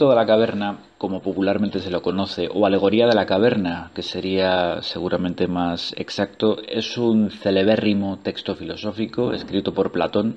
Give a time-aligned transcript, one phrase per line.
[0.00, 4.00] mito de la caverna, como popularmente se lo conoce, o alegoría de la caverna, que
[4.00, 10.36] sería seguramente más exacto, es un celebérrimo texto filosófico escrito por Platón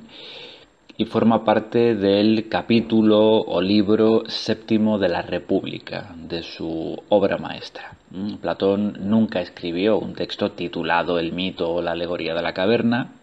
[0.97, 7.95] y forma parte del capítulo o libro séptimo de la República, de su obra maestra.
[8.11, 13.13] Mm, Platón nunca escribió un texto titulado El mito o la alegoría de la caverna,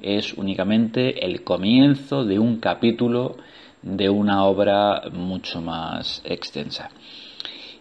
[0.00, 3.36] es únicamente el comienzo de un capítulo
[3.82, 6.90] de una obra mucho más extensa.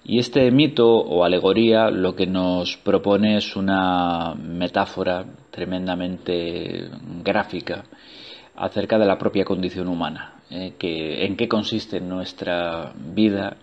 [0.04, 6.90] Y este mito o alegoría lo que nos propone es una metáfora tremendamente
[7.24, 7.84] gráfica
[8.56, 13.58] acerca de la propia condición humana, eh, que, en qué consiste nuestra vida,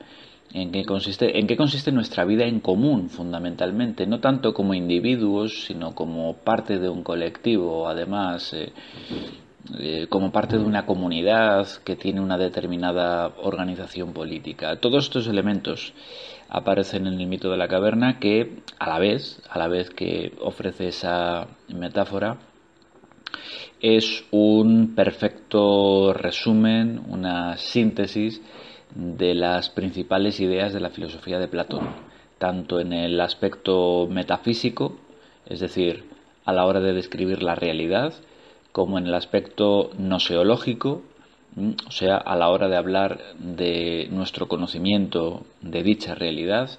[0.52, 5.64] en qué consiste, en qué consiste nuestra vida en común fundamentalmente, no tanto como individuos,
[5.66, 8.72] sino como parte de un colectivo, además eh,
[9.78, 14.76] eh, como parte de una comunidad que tiene una determinada organización política.
[14.76, 15.92] Todos estos elementos
[16.48, 20.32] aparecen en el mito de la caverna que a la vez, a la vez que
[20.40, 22.38] ofrece esa metáfora,
[23.80, 28.40] es un perfecto resumen, una síntesis
[28.94, 31.88] de las principales ideas de la filosofía de Platón,
[32.38, 34.98] tanto en el aspecto metafísico,
[35.46, 36.04] es decir,
[36.44, 38.14] a la hora de describir la realidad,
[38.72, 41.02] como en el aspecto noseológico,
[41.86, 46.70] o sea, a la hora de hablar de nuestro conocimiento de dicha realidad.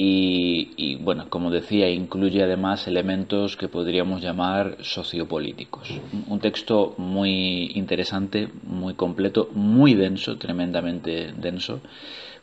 [0.00, 5.90] Y, bueno, como decía, incluye además elementos que podríamos llamar sociopolíticos.
[6.28, 11.80] Un texto muy interesante, muy completo, muy denso, tremendamente denso,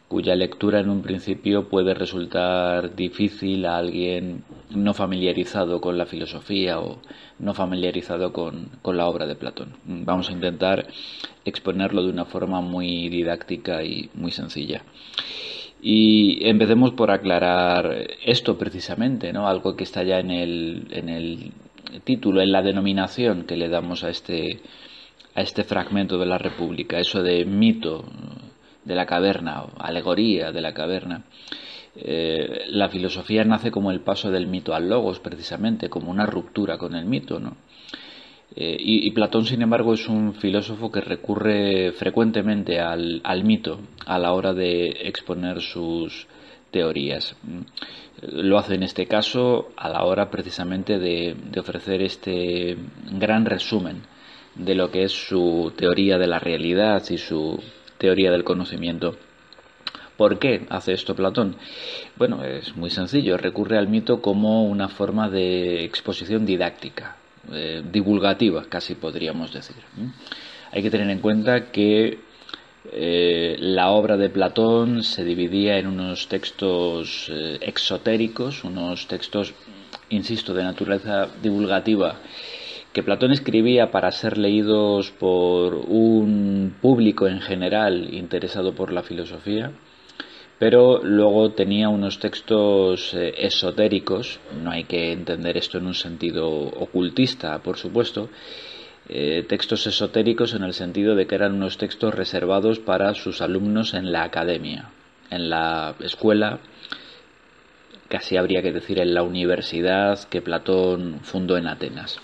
[0.08, 6.80] cuya lectura en un principio puede resultar difícil a alguien no familiarizado con la filosofía
[6.80, 7.00] o
[7.40, 9.74] no familiarizado con, la obra de Platón.
[9.86, 10.88] Vamos a intentar
[11.44, 14.84] exponerlo de una forma muy didáctica y muy sencilla.
[15.82, 19.48] Y empecemos por aclarar esto precisamente, ¿no?
[19.48, 21.52] algo que está ya en el, en el
[22.04, 24.62] título, en la denominación que le damos a este,
[25.34, 28.06] a este fragmento de la República, eso de mito,
[28.86, 31.24] de la caverna, alegoría de la caverna.
[31.98, 36.78] Eh, la filosofía nace como el paso del mito al logos, precisamente, como una ruptura
[36.78, 37.58] con el mito, ¿no?
[38.56, 44.34] Eh, y, Platón, sin embargo, es un filósofo que recurre frecuentemente al, mito a la
[44.34, 46.28] hora de exponer sus
[46.72, 47.36] teorías.
[48.22, 52.78] Lo hace en este caso a la hora precisamente de ofrecer este
[53.12, 54.04] gran resumen
[54.56, 57.60] de lo que es su teoría de la realidad y su
[57.98, 59.18] teoría del conocimiento.
[60.18, 61.58] ¿Por qué hace esto Platón?
[62.16, 67.18] Bueno, es muy sencillo, recurre al mito como una forma de exposición didáctica,
[67.52, 69.76] eh, divulgativa, casi podríamos decir.
[70.72, 72.20] Hay que tener en cuenta que
[72.92, 79.54] eh, la obra de Platón se dividía en unos textos eh, exotéricos, unos textos,
[80.10, 82.20] insisto, de naturaleza divulgativa
[82.96, 89.74] que Platón escribía para ser leídos por un público en general interesado por la filosofía,
[90.60, 96.48] pero luego tenía unos textos eh, esotéricos, no hay que entender esto en un sentido
[96.48, 98.30] ocultista, por supuesto,
[99.10, 103.94] eh, textos esotéricos en el sentido de que eran unos textos reservados para sus alumnos
[103.94, 104.92] en la academia,
[105.32, 106.60] en la escuela,
[108.08, 112.22] casi habría que decir en la universidad que Platón fundó en Atenas.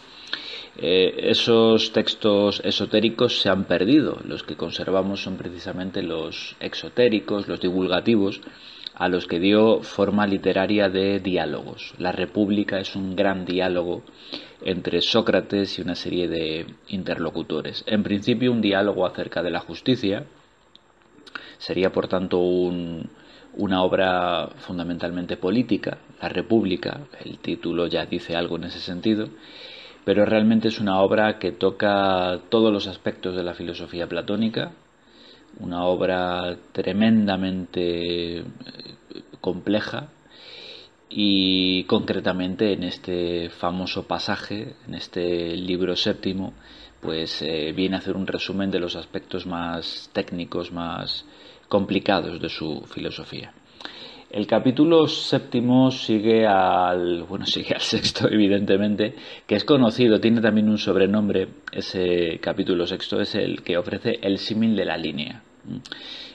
[0.77, 4.19] Eh, esos textos esotéricos se han perdido.
[4.25, 8.41] Los que conservamos son precisamente los exotéricos, los divulgativos,
[8.93, 11.93] a los que dio forma literaria de diálogos.
[11.97, 14.03] La República es un gran diálogo
[14.63, 17.83] entre Sócrates y una serie de interlocutores.
[17.87, 20.25] En principio un diálogo acerca de la justicia,
[21.57, 23.09] sería por tanto un,
[23.53, 29.29] una obra fundamentalmente política, La República, el título ya dice algo en ese sentido,
[30.03, 34.71] pero realmente es una obra que toca todos los aspectos de la filosofía platónica,
[35.59, 38.43] una obra tremendamente eh,
[39.39, 40.09] compleja
[41.09, 46.53] y concretamente en este famoso pasaje, en este libro séptimo,
[47.01, 51.25] pues eh, viene a hacer un resumen de los aspectos más técnicos, más
[51.67, 53.53] complicados de su filosofía.
[54.31, 59.13] El capítulo séptimo sigue al, bueno, sigue al sexto, evidentemente,
[59.45, 64.37] que es conocido, tiene también un sobrenombre, ese capítulo sexto es el que ofrece el
[64.37, 65.43] símil de la línea.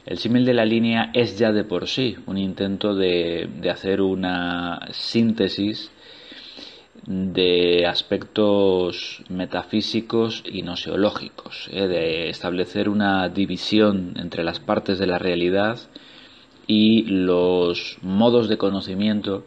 [0.05, 4.79] El símil de la línea es ya de por sí un intento de, hacer una
[4.91, 5.91] síntesis
[7.07, 11.87] de aspectos metafísicos y noseológicos, ¿eh?
[11.87, 15.79] de establecer una división entre las partes de la realidad
[16.67, 19.45] y los modos de conocimiento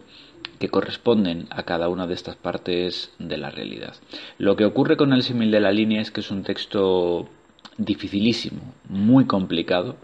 [0.59, 3.95] que corresponden a cada una de estas partes de la realidad.
[4.37, 7.29] Lo que ocurre con el símil de la línea es que es un texto
[7.77, 9.95] dificilísimo, muy complicado,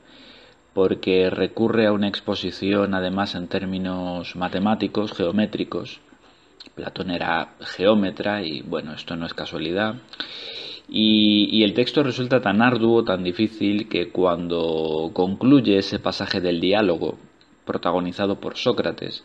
[0.73, 5.99] porque recurre a una exposición además en términos matemáticos, geométricos.
[6.73, 9.95] Platón era geómetra y bueno, esto no es casualidad.
[10.87, 17.17] Y, el texto resulta tan arduo, tan difícil, que cuando concluye ese pasaje del diálogo
[17.65, 19.23] protagonizado por Sócrates,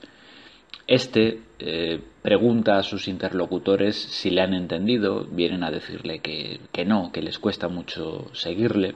[0.87, 7.12] este eh, pregunta a sus interlocutores si le han entendido, vienen a decirle que, no,
[7.12, 8.95] que les cuesta mucho seguirle.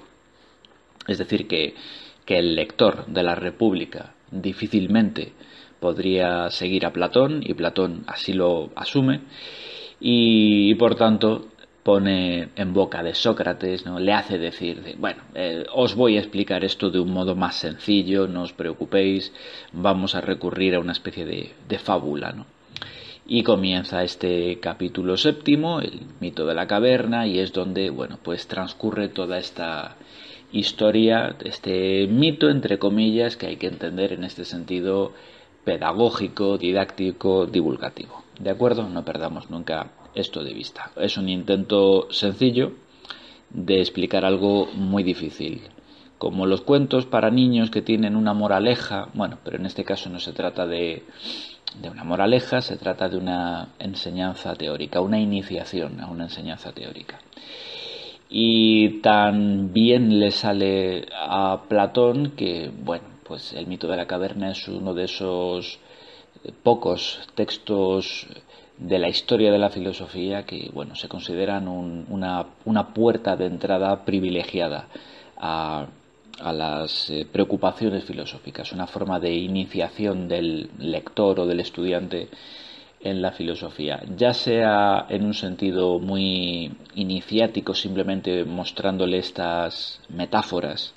[1.07, 1.75] Es decir, que,
[2.25, 5.33] que el lector de la República difícilmente
[5.79, 9.21] podría seguir a Platón y Platón así lo asume
[10.01, 11.49] y por tanto
[11.85, 14.01] pone en boca de Sócrates, ¿no?
[14.01, 18.27] le hace decir, bueno, eh, os voy a explicar esto de un modo más sencillo,
[18.27, 19.33] no os preocupéis,
[19.73, 22.33] vamos a recurrir a una especie de, de fábula.
[22.33, 22.47] ¿no?
[23.27, 28.49] Y comienza este capítulo séptimo, el mito de la caverna, y es donde, bueno, pues
[28.49, 29.97] transcurre toda esta
[30.53, 35.13] historia, este mito, entre comillas, que hay que entender en este sentido
[35.65, 38.25] pedagógico, didáctico, divulgativo.
[38.41, 38.89] ¿De acuerdo?
[38.89, 40.91] No perdamos nunca esto de vista.
[40.97, 42.73] Es un intento sencillo
[43.51, 45.63] de explicar algo muy difícil.
[46.19, 50.21] Como los cuentos para niños que tienen una moraleja, bueno, pero en este caso no
[50.21, 51.03] se trata de,
[51.83, 57.21] una moraleja, se trata de una enseñanza teórica, una iniciación a una enseñanza teórica.
[58.31, 64.51] Y tan bien le sale a Platón que, bueno, pues el mito de la caverna
[64.51, 65.79] es uno de esos
[66.63, 68.27] pocos textos
[68.79, 74.05] de la historia de la filosofía que bueno se consideran una, una, puerta de entrada
[74.05, 74.88] privilegiada
[75.37, 75.87] a,
[76.41, 82.29] a las eh, preocupaciones filosóficas, una forma de iniciación del lector o del estudiante
[83.00, 90.94] en la filosofía, ya sea en un sentido muy iniciático, simplemente mostrándole estas metáforas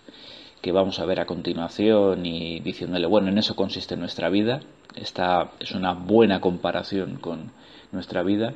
[0.61, 4.61] que vamos a ver a continuación y diciéndole, bueno, en eso consiste nuestra vida,
[4.95, 7.51] esta es una buena comparación con
[7.97, 8.53] nuestra vida,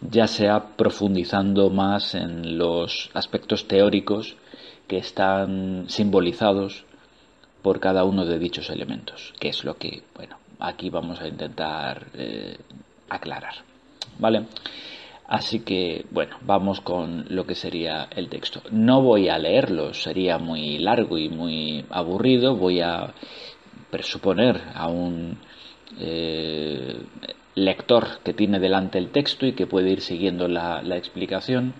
[0.00, 4.36] ya sea profundizando más en los aspectos teóricos
[4.88, 6.84] que están simbolizados
[7.62, 12.06] por cada uno de dichos elementos, que es lo que, bueno, aquí vamos a intentar
[12.14, 12.56] eh,
[13.10, 13.54] aclarar.
[14.18, 14.46] ¿Vale?
[15.26, 18.62] Así que, bueno, vamos con lo que sería el texto.
[18.70, 22.56] No voy a leerlo, sería muy largo y muy aburrido.
[22.56, 23.12] Voy a
[23.90, 25.38] presuponer a un
[25.98, 26.96] eh,
[27.64, 31.74] lector que tiene delante el texto y que puede ir siguiendo la, explicación.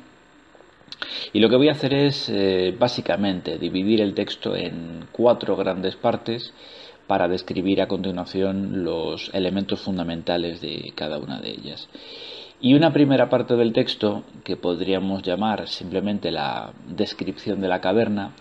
[1.33, 5.97] Y lo que voy a hacer es eh, básicamente dividir el texto en cuatro grandes
[5.97, 6.53] partes
[7.07, 11.89] para describir a continuación los elementos fundamentales de cada una de ellas.
[12.61, 18.35] Y una primera parte del texto, que podríamos llamar simplemente la descripción de la caverna,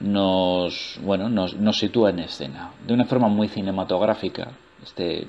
[0.00, 4.52] nos, bueno, nos, nos sitúa en escena, de una forma muy cinematográfica.
[4.82, 5.26] Este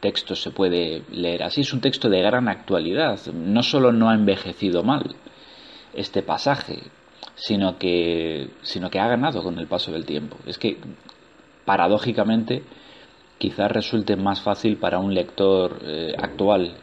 [0.00, 1.62] texto se puede leer así.
[1.62, 3.18] Es un texto de gran actualidad.
[3.32, 5.16] No solo no ha envejecido mal
[5.94, 6.82] este pasaje,
[7.34, 10.36] sino que, sino que ha ganado con el paso del tiempo.
[10.46, 10.78] Es que,
[11.64, 12.62] paradójicamente,
[13.38, 16.76] quizás resulte más fácil para un lector eh, actual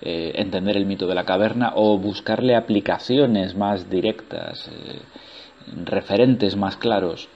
[0.00, 5.00] eh, entender el mito de la caverna o buscarle aplicaciones más directas, eh,
[5.84, 7.28] referentes más claros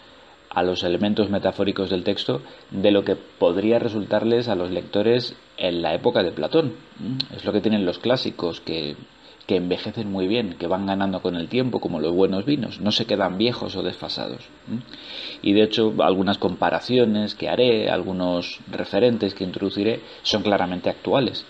[0.55, 5.83] a los elementos metafóricos del texto de lo que podría resultarles a los lectores en
[5.83, 6.75] la época de Platón.
[7.35, 8.97] Es lo que tienen los clásicos, que
[9.47, 12.93] que envejecen muy bien, que van ganando con el tiempo, como los buenos vinos, no
[12.93, 14.43] se quedan viejos o desfasados.
[15.43, 21.45] Y de hecho, algunas comparaciones que haré, algunos referentes que introduciré, son claramente actuales.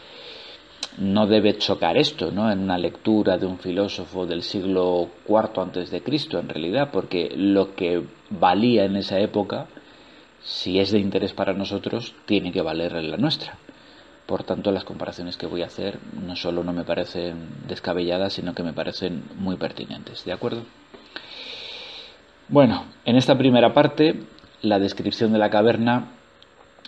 [0.99, 2.51] No debe chocar esto, ¿no?
[2.51, 7.33] En una lectura de un filósofo del siglo IV antes de Cristo, en realidad, porque
[7.35, 9.67] lo que valía en esa época,
[10.43, 13.59] si es de interés para nosotros, tiene que valer en la nuestra.
[14.27, 18.55] Por tanto, las comparaciones que voy a hacer no solo no me parecen descabelladas, sino
[18.55, 20.25] que me parecen muy pertinentes.
[20.25, 20.63] ¿De acuerdo?
[22.49, 24.23] Bueno, en esta primera parte,
[24.61, 26.11] la descripción de la caverna,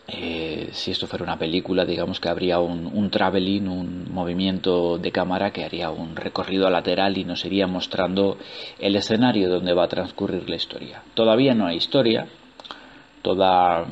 [0.07, 5.11] eh, si esto fuera una película, digamos que habría un, un traveling, un movimiento de
[5.11, 8.37] cámara que haría un recorrido lateral y nos iría mostrando
[8.79, 11.03] el escenario donde va a transcurrir la historia.
[11.15, 12.27] Todavía no hay historia,
[13.23, 13.87] toda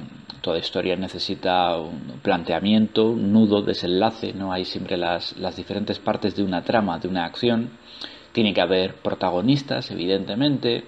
[0.58, 4.52] historia necesita un planteamiento, un nudo, desenlace, ¿no?
[4.52, 7.70] Hay siempre las diferentes partes de una trama, de una acción.
[8.32, 10.84] Tiene que haber protagonistas, evidentemente.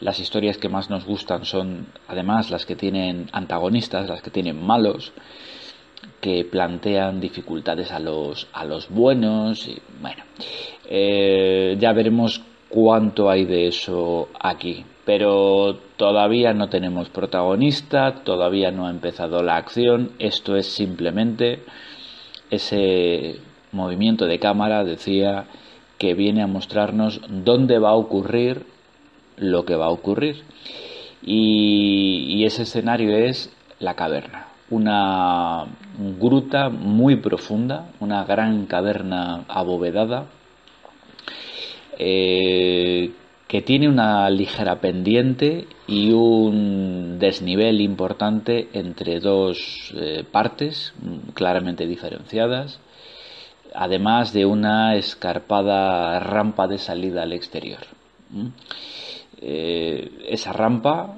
[0.00, 4.64] Las historias que más nos gustan son, además, las que tienen antagonistas, las que tienen
[4.64, 5.12] malos,
[6.20, 9.66] que plantean dificultades a los, a los buenos.
[9.66, 10.22] Y, bueno,
[10.88, 18.86] eh, ya veremos cuánto hay de eso aquí pero todavía no tenemos protagonista, todavía no
[18.86, 21.62] ha empezado la acción, esto es simplemente
[22.50, 23.36] ese
[23.72, 25.46] movimiento de cámara, decía,
[25.96, 28.66] que viene a mostrarnos dónde va a ocurrir
[29.40, 30.42] lo que va a ocurrir.
[31.22, 35.66] Y, ese escenario es la caverna, una
[36.18, 40.26] gruta muy profunda, una gran caverna abovedada,
[41.98, 43.10] eh,
[43.48, 51.86] que tiene una ligera pendiente y un desnivel importante entre dos eh, partes mm, claramente
[51.86, 52.78] diferenciadas,
[53.74, 57.80] además de una escarpada rampa de salida al exterior.
[59.40, 61.16] Eh, esa rampa,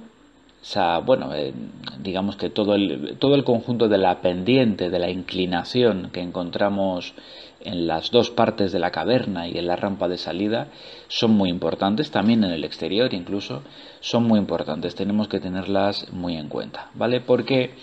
[1.04, 1.52] bueno, eh,
[2.00, 7.14] digamos que todo el, todo el conjunto de la pendiente, de la inclinación que encontramos
[7.62, 10.68] en las dos partes de la caverna y en la rampa de salida
[11.08, 13.62] son muy importantes, también en el exterior incluso
[14.00, 17.20] son muy importantes, tenemos que tenerlas muy en cuenta, ¿vale?
[17.20, 17.74] Porque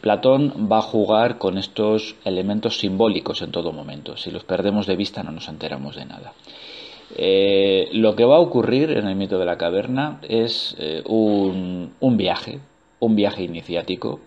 [0.00, 4.96] Platón va a jugar con estos elementos simbólicos en todo momento, si los perdemos de
[4.96, 6.32] vista no nos enteramos de nada.
[7.18, 11.94] Eh, lo que va a ocurrir en el mito de la caverna es eh, un,
[11.98, 12.60] un viaje,
[13.00, 14.20] un viaje iniciático,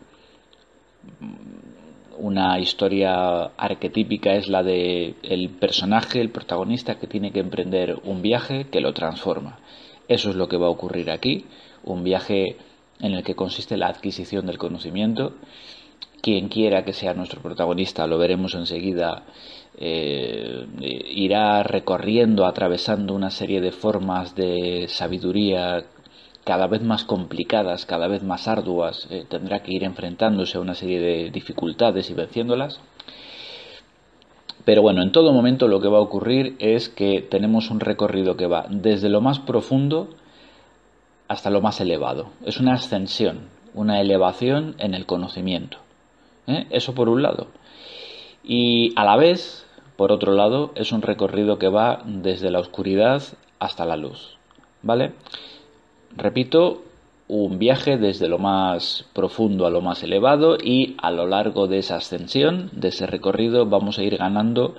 [2.17, 8.22] una historia arquetípica es la de el personaje, el protagonista que tiene que emprender un
[8.22, 9.60] viaje que lo transforma.
[10.08, 11.46] Eso es lo que va a ocurrir aquí,
[11.84, 12.58] un viaje
[13.00, 15.34] en el que consiste la adquisición del conocimiento.
[16.22, 19.24] Quien quiera que sea nuestro protagonista, lo veremos enseguida,
[19.82, 25.86] eh, irá recorriendo, atravesando una serie de formas de sabiduría
[26.44, 30.76] cada vez más complicadas, cada vez más arduas, eh, tendrá que ir enfrentándose a una
[30.76, 32.82] serie de dificultades y venciéndolas.
[34.66, 38.36] Pero bueno, en todo momento lo que va a ocurrir es que tenemos un recorrido
[38.36, 40.10] que va desde lo más profundo
[41.30, 42.32] hasta lo más elevado.
[42.44, 45.78] Es una ascensión, una elevación en el conocimiento.
[46.48, 46.68] ¿eh?
[46.70, 47.48] Eso por un lado.
[48.44, 49.66] Y a la vez,
[50.00, 53.22] por otro lado, es un recorrido que va desde la oscuridad
[53.60, 54.38] hasta la luz.
[54.82, 55.12] ¿Vale?
[56.15, 56.84] Repito,
[57.27, 61.79] un viaje desde lo más profundo a lo más elevado y a lo largo de
[61.79, 64.75] esa ascensión, de ese recorrido, vamos a ir ganando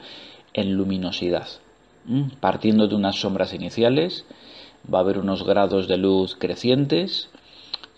[0.54, 1.48] en luminosidad.
[2.40, 4.24] Partiendo de unas sombras iniciales,
[4.90, 7.28] va a haber unos grados de luz crecientes,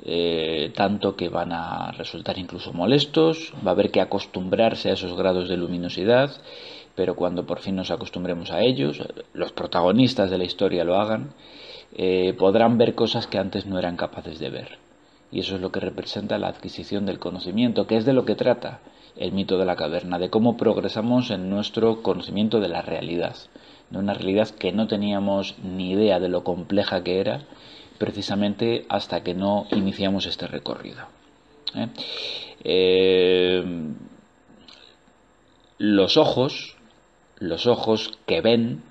[0.04, 5.16] eh, tanto que van a resultar incluso molestos, va a haber que acostumbrarse a esos
[5.16, 6.32] grados de luminosidad,
[6.94, 11.32] pero cuando por fin nos acostumbremos a ellos, los protagonistas de la historia lo hagan,
[11.94, 14.78] eh, podrán ver cosas que antes no eran capaces de ver.
[15.30, 18.34] Y eso es lo que representa la adquisición del conocimiento, que es de lo que
[18.34, 18.80] trata
[19.16, 23.36] el mito de la caverna, de cómo progresamos en nuestro conocimiento de la realidad,
[23.90, 27.42] de una realidad que no teníamos ni idea de lo compleja que era,
[27.98, 31.02] precisamente hasta que no iniciamos este recorrido.
[31.74, 31.88] ¿eh?
[32.64, 33.64] Eh,
[35.78, 36.76] los ojos,
[37.42, 38.82] los ojos que ven,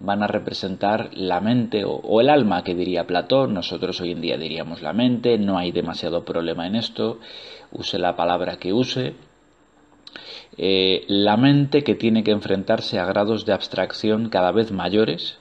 [0.00, 4.38] van a representar la mente o, el alma que diría Platón, nosotros hoy en día
[4.38, 7.18] diríamos la mente, no hay demasiado problema en esto,
[7.70, 9.14] use la palabra que use.
[10.56, 15.38] Eh, la mente que tiene que enfrentarse a grados de abstracción cada vez mayores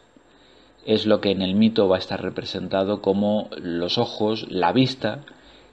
[0.85, 5.21] es lo que en el mito va a estar representado como los ojos, la vista,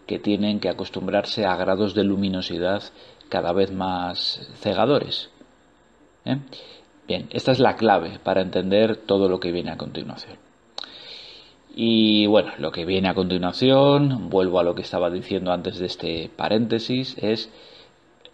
[0.06, 2.82] que tienen que acostumbrarse a grados de luminosidad
[3.28, 5.30] cada vez más cegadores.
[6.24, 6.38] ¿eh?
[7.06, 10.38] Bien, esta es la clave para entender todo lo que viene a continuación.
[11.76, 15.86] Y bueno, lo que viene a continuación, vuelvo a lo que estaba diciendo antes de
[15.86, 17.50] este paréntesis, es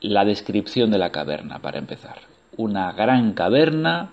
[0.01, 2.19] la descripción de la caverna, para empezar.
[2.57, 4.11] Una gran caverna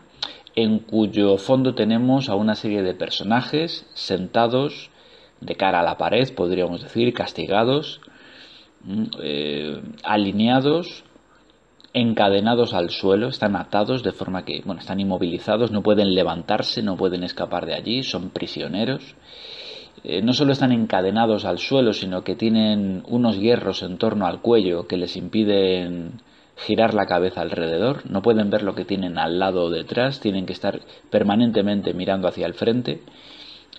[0.56, 4.90] en cuyo fondo tenemos a una serie de personajes sentados
[5.40, 8.02] de cara a la pared, podríamos decir, castigados,
[8.84, 11.04] mm, eh, alineados,
[12.00, 16.96] encadenados al suelo, están atados de forma que, bueno, están inmovilizados, no pueden levantarse, no
[16.96, 19.16] pueden escapar de allí, son prisioneros.
[20.04, 24.42] Eh, no solo están encadenados al suelo, sino que tienen unos hierros en torno al
[24.42, 26.22] cuello que les impiden
[26.56, 30.46] girar la cabeza alrededor, no pueden ver lo que tienen al lado o detrás, tienen
[30.46, 33.02] que estar permanentemente mirando hacia el frente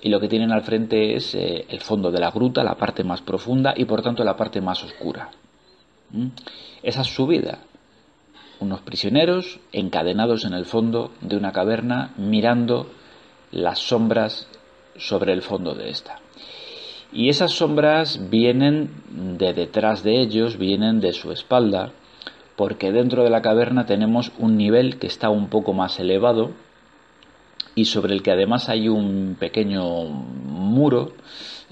[0.01, 3.03] y lo que tienen al frente es eh, el fondo de la gruta, la parte
[3.03, 5.31] más profunda y por tanto la parte más oscura.
[6.11, 6.29] ¿Mm?
[6.83, 7.59] Esa es su vida.
[8.61, 12.91] Unos prisioneros encadenados en el fondo de una caverna mirando
[13.53, 14.49] las sombras
[14.97, 16.19] sobre el fondo de esta.
[17.13, 18.91] Y esas sombras vienen
[19.39, 21.93] de detrás de ellos, vienen de su espalda,
[22.57, 26.51] porque dentro de la caverna tenemos un nivel que está un poco más elevado,
[27.75, 31.13] y sobre el que además hay un pequeño muro,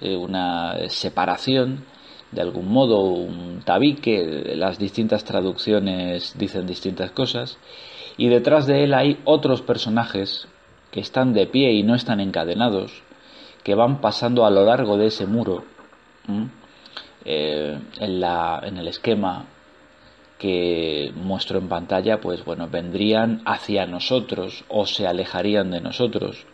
[0.00, 1.84] eh, una separación,
[2.32, 7.58] de algún modo un tabique, las distintas traducciones dicen distintas cosas,
[8.16, 10.48] y detrás de él hay otros personajes
[10.90, 13.02] que están de pie y no están encadenados,
[13.62, 15.64] que van pasando a lo largo de ese muro,
[17.24, 19.46] eh, en, la, en el esquema
[20.38, 26.46] que muestro en pantalla, pues bueno, vendrían hacia nosotros o se alejarían de nosotros.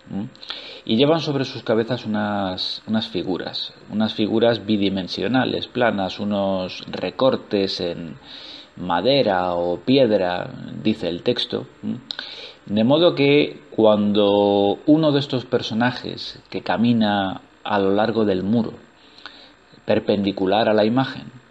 [0.85, 8.17] Y llevan sobre sus cabezas unas, unas figuras, unas figuras bidimensionales, planas, unos recortes en
[8.77, 10.49] madera o piedra,
[10.83, 11.67] dice el texto.
[12.67, 18.75] De modo que cuando uno de estos personajes que camina a lo largo del muro,
[19.85, 21.42] perpendicular a la imagen,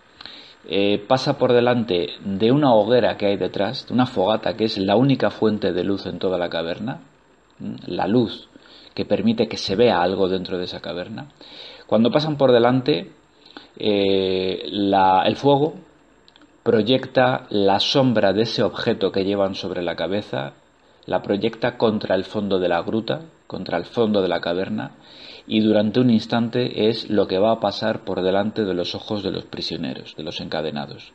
[0.67, 4.77] eh, pasa por delante de una hoguera que hay detrás, de una fogata que es
[4.77, 7.01] la única fuente de luz en toda la caverna,
[7.87, 8.47] la luz
[8.93, 11.27] que permite que se vea algo dentro de esa caverna.
[11.87, 13.11] Cuando pasan por delante,
[13.77, 15.75] eh, el fuego
[16.63, 20.53] proyecta la sombra de ese objeto que llevan sobre la cabeza,
[21.05, 24.91] la proyecta contra el fondo de la gruta, contra el fondo de la caverna,
[25.47, 29.23] y durante un instante es lo que va a pasar por delante de los ojos
[29.23, 31.13] de los prisioneros, de los encadenados.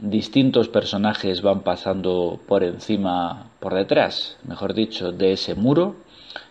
[0.00, 5.96] Distintos personajes van pasando por encima, por detrás, mejor dicho, de ese muro,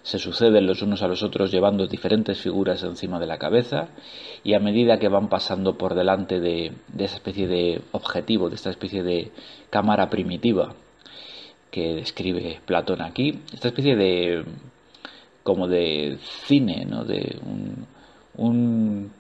[0.04, 3.90] se suceden los unos a los otros llevando diferentes figuras encima de la cabeza
[4.44, 8.56] y a medida que van pasando por delante de, de esa especie de objetivo, de
[8.56, 9.32] esta especie de
[9.70, 10.74] cámara primitiva
[11.72, 14.44] que describe Platón aquí, esta especie de
[15.48, 17.06] como de cine, ¿no?
[17.06, 17.40] de
[18.36, 19.12] un,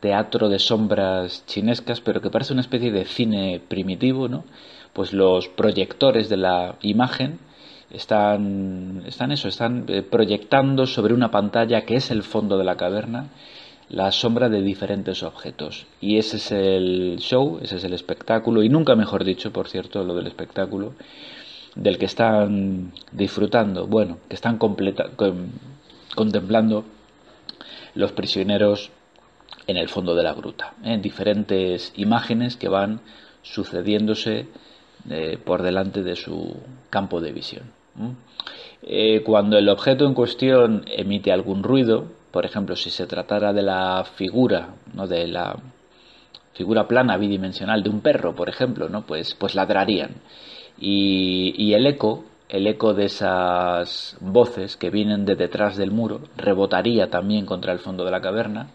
[0.00, 4.42] teatro de sombras chinescas, pero que parece una especie de cine primitivo, ¿no?
[4.94, 7.38] Pues los proyectores de la imagen
[7.92, 12.76] están, están eso, están eh, proyectando sobre una pantalla que es el fondo de la
[12.76, 13.28] caverna
[13.90, 15.86] la sombra de diferentes objetos.
[16.00, 20.04] Y ese es el show, ese es el espectáculo, y nunca mejor dicho, por cierto,
[20.04, 20.94] lo del espectáculo,
[21.80, 24.58] del que están disfrutando, bueno, que están
[26.14, 26.84] contemplando
[27.94, 28.90] los prisioneros
[29.66, 33.00] en el fondo de la gruta, en diferentes imágenes que van
[33.42, 34.46] sucediéndose
[35.08, 36.54] eh, por delante de su
[36.90, 37.72] campo de visión.
[38.82, 43.62] Eh, cuando el objeto en cuestión emite algún ruido, por ejemplo, si se tratara de
[43.62, 45.06] la figura, ¿no?
[45.06, 45.56] de la
[46.52, 49.06] figura plana bidimensional de un perro, por ejemplo, ¿no?
[49.06, 50.10] pues, pues ladrarían.
[50.80, 57.10] Y, el eco, el eco de esas voces que vienen de detrás del muro, rebotaría
[57.10, 58.70] también contra el fondo de la caverna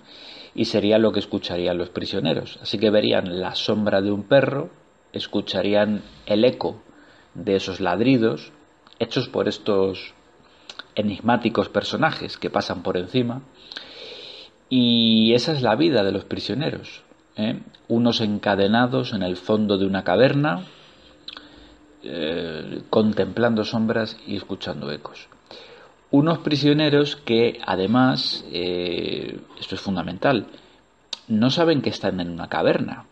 [0.54, 2.60] y sería lo que escucharían los prisioneros.
[2.62, 4.70] Así que verían la sombra de un perro,
[5.12, 6.82] escucharían el eco
[7.34, 8.52] de esos ladridos
[9.00, 10.13] hechos por estos
[10.96, 13.41] enigmáticos personajes que pasan por encima.
[14.70, 17.04] Y esa es la vida de los prisioneros.
[17.36, 17.60] ¿eh?
[17.88, 20.65] Unos encadenados en el fondo de una caverna,
[22.06, 25.28] eh, contemplando sombras y escuchando ecos.
[26.12, 30.48] Unos prisioneros que además, eh, esto es fundamental,
[31.28, 33.06] no saben que están en una caverna,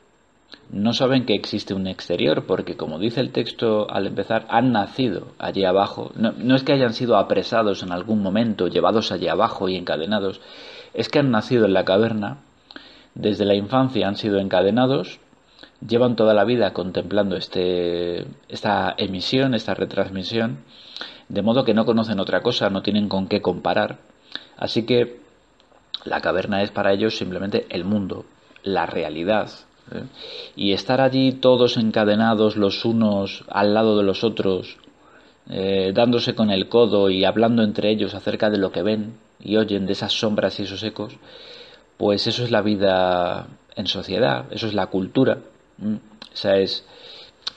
[0.72, 5.28] no saben que existe un exterior, porque como dice el texto al empezar, han nacido
[5.40, 6.12] allí abajo.
[6.16, 10.40] No, no, es que hayan sido apresados en algún momento, llevados allí abajo y encadenados,
[10.94, 12.38] es que han nacido en la caverna,
[13.16, 15.20] desde la infancia han sido encadenados,
[15.88, 20.60] llevan toda la vida contemplando este, esta emisión, esta retransmisión,
[21.30, 23.98] de modo que no conocen otra cosa, no tienen con qué comparar.
[24.58, 25.19] Así que
[26.06, 28.26] la caverna es para ellos simplemente el mundo,
[28.63, 29.50] la realidad.
[29.91, 30.04] ¿eh?
[30.56, 34.78] Y estar allí todos encadenados los unos al lado de los otros,
[35.50, 39.58] eh, dándose con el codo y hablando entre ellos acerca de lo que ven y
[39.58, 41.17] oyen de esas sombras y esos ecos,
[41.98, 45.39] pues eso es la vida en sociedad, eso es la cultura.
[46.34, 46.86] Esa es,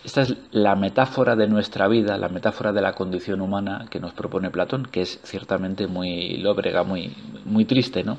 [0.04, 4.12] esta es la metáfora de nuestra vida, la metáfora de la condición humana que nos
[4.12, 8.18] propone Platón, que es ciertamente muy lóbrega, muy, muy triste, ¿no?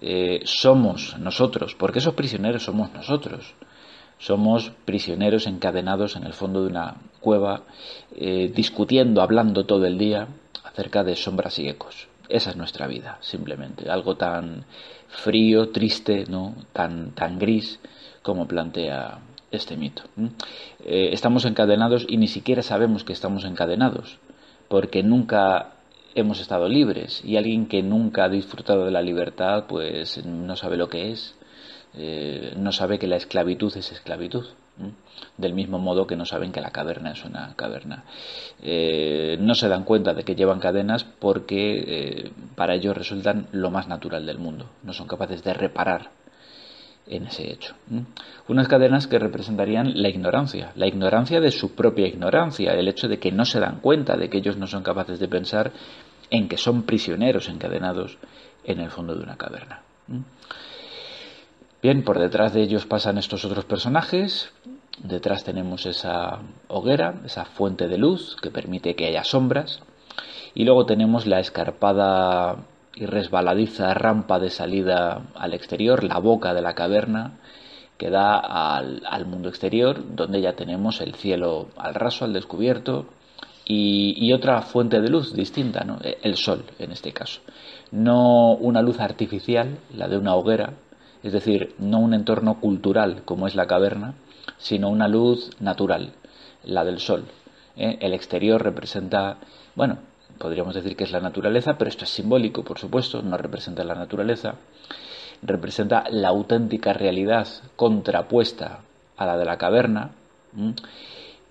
[0.00, 3.54] Eh, somos nosotros, porque esos prisioneros somos nosotros.
[4.18, 7.62] Somos prisioneros encadenados en el fondo de una cueva,
[8.14, 10.28] eh, discutiendo, hablando todo el día
[10.62, 12.08] acerca de sombras y ecos.
[12.28, 13.90] Esa es nuestra vida, simplemente.
[13.90, 14.64] Algo tan
[15.08, 16.54] frío, triste, ¿no?
[16.72, 17.80] tan, tan gris
[18.22, 19.18] como plantea
[19.50, 20.02] este mito.
[20.84, 24.18] Eh, estamos encadenados y ni siquiera sabemos que estamos encadenados,
[24.68, 25.74] porque nunca
[26.14, 30.76] hemos estado libres y alguien que nunca ha disfrutado de la libertad pues no sabe
[30.76, 31.34] lo que es,
[31.94, 34.46] eh, no sabe que la esclavitud es esclavitud.
[35.36, 38.04] Del mismo modo que no saben que la caverna es una caverna.
[38.62, 43.86] Eh, no se dan cuenta de que llevan cadenas porque para ellos resultan lo más
[43.86, 44.70] natural del mundo.
[44.82, 46.10] No son capaces de reparar
[47.06, 47.74] en ese hecho.
[48.48, 53.18] Unas cadenas que representarían la ignorancia, la ignorancia de su propia ignorancia, el hecho de
[53.18, 55.72] que no se dan cuenta de que ellos no son capaces de pensar
[56.30, 58.18] en que son prisioneros encadenados
[58.64, 59.82] en el fondo de una caverna.
[61.82, 64.52] Bien, por detrás de ellos pasan estos otros personajes,
[64.98, 66.38] detrás tenemos esa
[66.68, 69.80] hoguera, esa fuente de luz que permite que haya sombras,
[70.54, 72.56] y luego tenemos la escarpada
[72.94, 77.38] y resbaladiza rampa de salida al exterior, la boca de la caverna
[77.96, 83.06] que da al, mundo exterior, donde ya tenemos el cielo al raso, al descubierto,
[83.64, 85.98] y, otra fuente de luz distinta, ¿no?
[86.02, 87.40] el sol en este caso.
[87.92, 90.74] No una luz artificial, la de una hoguera,
[91.22, 94.14] es decir, no un entorno cultural como es la caverna,
[94.58, 96.12] sino una luz natural,
[96.64, 97.24] la del sol.
[97.76, 97.98] ¿eh?
[98.00, 99.38] El exterior representa,
[99.76, 99.98] bueno,
[100.42, 103.94] podríamos decir que es la naturaleza, pero esto es simbólico, por supuesto, no representa la
[103.94, 104.56] naturaleza,
[105.40, 108.80] representa la auténtica realidad contrapuesta
[109.16, 110.10] a la de la caverna.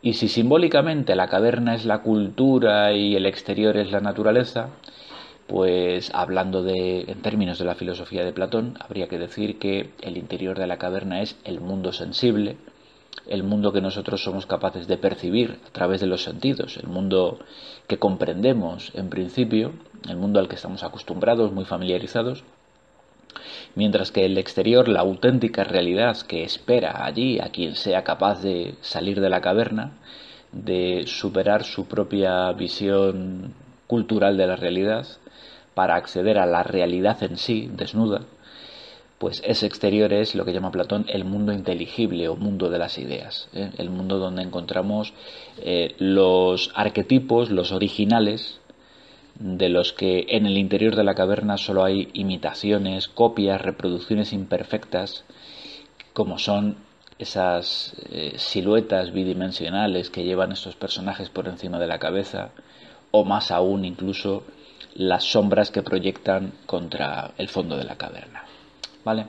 [0.01, 4.67] Y si simbólicamente la caverna es la cultura y el exterior es la naturaleza,
[5.47, 10.17] pues hablando de, en términos de la filosofía de Platón, habría que decir que el
[10.17, 12.58] interior de la caverna es el mundo sensible,
[13.27, 17.39] el mundo que nosotros somos capaces de percibir a través de los sentidos, el mundo
[17.88, 19.73] que comprendemos en principio,
[20.10, 22.43] el mundo al que estamos acostumbrados, muy familiarizados,
[23.75, 28.75] mientras que el exterior, la auténtica realidad que espera allí a quien sea capaz de
[28.81, 29.91] salir de la caverna,
[30.51, 33.53] de superar su propia visión
[33.88, 35.07] cultural de la realidad,
[35.73, 38.21] para acceder a la realidad en sí, desnuda,
[39.21, 42.97] pues ese exterior es lo que llama Platón el mundo inteligible o mundo de las
[42.97, 43.69] ideas, ¿eh?
[43.77, 45.13] el mundo donde encontramos
[45.60, 48.60] eh, los arquetipos, los originales,
[49.36, 55.23] de los que en el interior de la caverna solo hay imitaciones, copias, reproducciones imperfectas,
[56.13, 56.77] como son
[57.19, 62.53] esas eh, siluetas bidimensionales que llevan estos personajes por encima de la cabeza,
[63.12, 64.45] o más aún incluso
[64.95, 68.40] las sombras que proyectan contra el fondo de la caverna.
[69.03, 69.25] ¿Vale?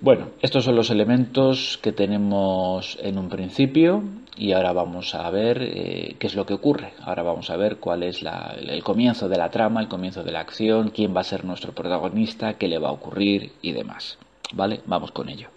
[0.00, 4.02] Bueno, estos son los elementos que tenemos en un principio
[4.34, 6.94] y ahora vamos a ver eh, qué es lo que ocurre.
[7.02, 10.40] Ahora vamos a ver cuál es el comienzo de la trama, el comienzo de la
[10.40, 14.16] acción, quién va a ser nuestro protagonista, qué le va a ocurrir y demás.
[14.54, 14.80] ¿Vale?
[14.86, 15.48] Vamos con ello.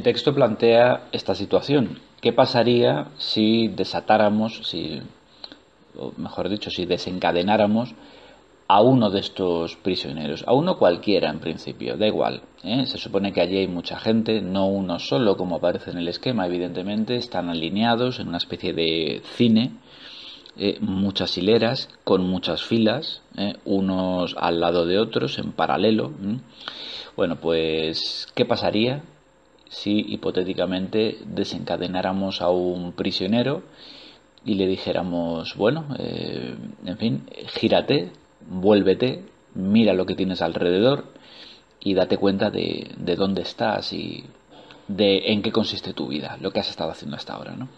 [0.00, 1.98] El texto plantea esta situación.
[2.22, 5.02] ¿Qué pasaría si desatáramos, si,
[5.94, 7.94] o mejor dicho, si desencadenáramos
[8.66, 12.40] a uno de estos prisioneros, a uno cualquiera en principio, da igual.
[12.62, 12.86] ¿eh?
[12.86, 16.46] Se supone que allí hay mucha gente, no uno solo como aparece en el esquema,
[16.46, 19.72] evidentemente, están alineados en una especie de cine,
[20.56, 23.52] eh, muchas hileras, con muchas filas, ¿eh?
[23.66, 26.10] unos al lado de otros, en paralelo.
[27.16, 29.02] Bueno, pues, ¿qué pasaría
[29.70, 33.62] si hipotéticamente desencadenáramos a un prisionero
[34.44, 36.54] y le dijéramos, bueno, eh,
[36.84, 37.22] en fin,
[37.54, 38.10] gírate,
[38.46, 41.06] vuélvete mira lo que tienes alrededor
[41.80, 44.24] y date cuenta de, de dónde estás y
[44.88, 47.68] de en qué consiste tu vida, lo que has estado haciendo hasta ahora, ¿no?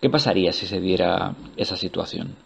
[0.00, 2.36] ¿Qué pasaría si se diera esa situación?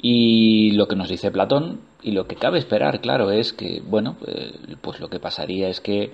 [0.00, 4.16] Y lo que nos dice Platón, y lo que cabe esperar, claro, es que, bueno,
[4.26, 6.12] eh, pues lo que pasaría es que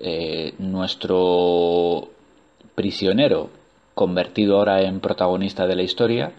[0.00, 2.08] eh, nuestro
[2.74, 3.50] prisionero,
[3.94, 6.32] convertido ahora en protagonista de la historia,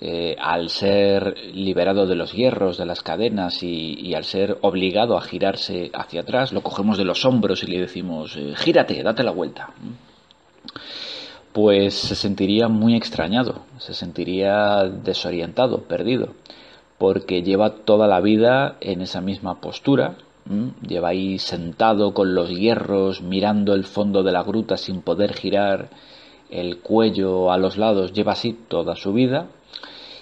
[0.00, 5.22] eh, al ser liberado de los hierros, de las cadenas y, al ser obligado a
[5.22, 9.70] girarse hacia atrás, lo cogemos de los hombros y le decimos, gírate, date la vuelta
[11.54, 16.30] pues se sentiría muy extrañado, se sentiría desorientado, perdido,
[16.98, 20.16] porque lleva toda la vida en esa misma postura,
[20.86, 25.88] lleva ahí sentado con los hierros, mirando el fondo de la gruta sin poder girar
[26.50, 29.48] el cuello a los lados, lleva así toda su vida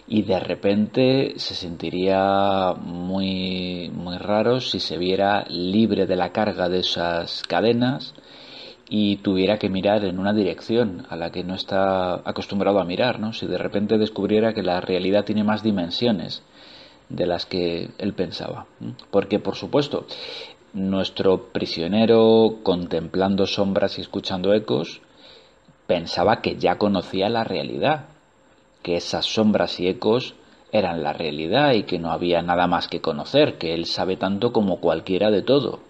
[0.06, 6.68] y de repente se sentiría muy muy raro si se viera libre de la carga
[6.68, 8.14] de esas cadenas
[8.88, 13.20] y tuviera que mirar en una dirección a la que no está acostumbrado a mirar,
[13.20, 13.32] ¿no?
[13.32, 16.42] Si de repente descubriera que la realidad tiene más dimensiones
[17.08, 18.66] de las que él pensaba.
[19.10, 20.06] Porque, por supuesto,
[20.72, 25.02] nuestro prisionero, contemplando sombras y escuchando ecos,
[25.86, 28.06] pensaba que ya conocía la realidad,
[28.82, 30.34] que esas sombras y ecos
[30.72, 34.52] eran la realidad y que no había nada más que conocer, que él sabe tanto
[34.52, 35.80] como cualquiera de todo.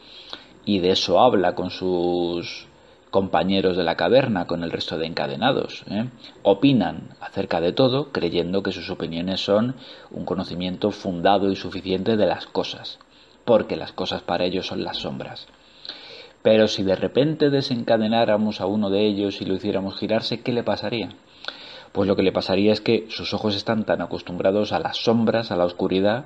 [0.65, 2.67] Y de eso habla con sus
[3.13, 5.85] compañeros de la caverna con el resto de encadenados.
[5.89, 6.07] ¿eh?
[6.43, 9.77] Opinan acerca de todo creyendo que sus opiniones son
[10.11, 12.99] un conocimiento fundado y suficiente de las cosas,
[13.45, 15.47] porque las cosas para ellos son las sombras.
[16.43, 20.65] Pero si de repente desencadenáramos a uno de ellos y lo hiciéramos girarse, ¿qué le
[20.65, 21.11] pasaría?
[21.93, 25.53] Pues lo que le pasaría es que sus ojos están tan acostumbrados a las sombras,
[25.53, 26.25] a la oscuridad,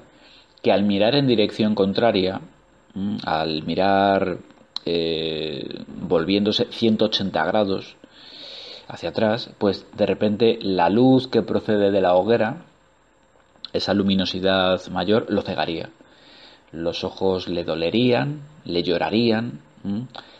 [0.63, 2.41] que al mirar en dirección contraria,
[3.25, 4.39] al mirar
[4.87, 7.97] eh, volviéndose 180 grados
[8.89, 12.63] hacia atrás, pues de repente la luz que procede de la hoguera,
[13.73, 15.91] esa luminosidad mayor, lo cegaría.
[16.73, 19.61] Los ojos le dolerían, le llorarían,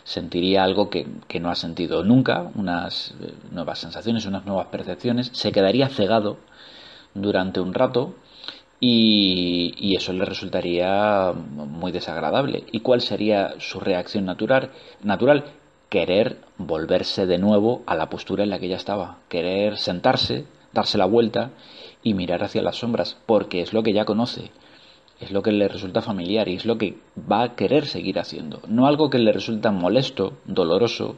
[0.03, 1.05] sentiría algo que,
[1.39, 6.37] no ha sentido nunca, unas eh, nuevas sensaciones, unas nuevas percepciones, se quedaría cegado
[7.13, 8.15] durante un rato
[8.79, 12.63] y, eso le resultaría muy desagradable.
[12.71, 14.71] ¿Y cuál sería su reacción natural?
[15.01, 15.45] Natural,
[15.89, 20.97] querer volverse de nuevo a la postura en la que ya estaba, querer sentarse, darse
[20.97, 21.51] la vuelta
[22.03, 24.51] y mirar hacia las sombras, porque es lo que ya conoce,
[25.19, 28.61] es lo que le resulta familiar y es lo que va a querer seguir haciendo,
[28.67, 31.15] no algo que le resulta molesto, doloroso,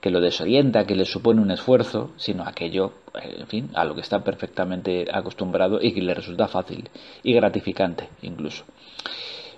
[0.00, 4.00] que lo desorienta, que le supone un esfuerzo, sino aquello, en fin, a lo que
[4.00, 6.88] está perfectamente acostumbrado y que le resulta fácil
[7.22, 8.64] y gratificante incluso.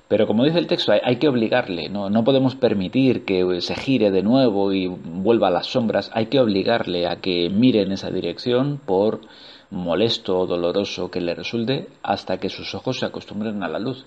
[0.09, 2.11] Pero como dice el texto, hay, que obligarle, ¿no?
[2.11, 6.40] no podemos permitir que se gire de nuevo y vuelva a las sombras, hay que
[6.40, 9.22] obligarle a que mire en esa dirección por
[9.70, 14.05] molesto o doloroso que le resulte hasta que sus ojos se acostumbren a la luz,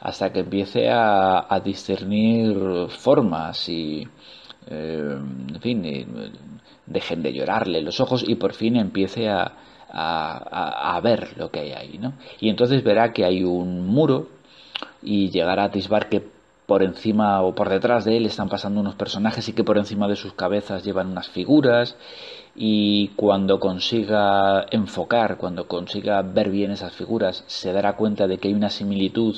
[0.00, 4.08] hasta que empiece a discernir formas y,
[4.68, 5.16] eh,
[5.48, 6.06] en fin, eh,
[6.86, 9.52] dejen de llorarle los ojos y por fin empiece a,
[11.02, 12.12] ver lo que hay ahí, ¿no?
[12.40, 14.28] Y entonces verá que hay un muro
[15.02, 16.22] y llegará a atisbar que
[16.66, 20.06] por encima o por detrás de él están pasando unos personajes y que por encima
[20.06, 21.96] de sus cabezas llevan unas figuras
[22.54, 28.48] y cuando consiga enfocar, cuando consiga ver bien esas figuras, se dará cuenta de que
[28.48, 29.36] hay una similitud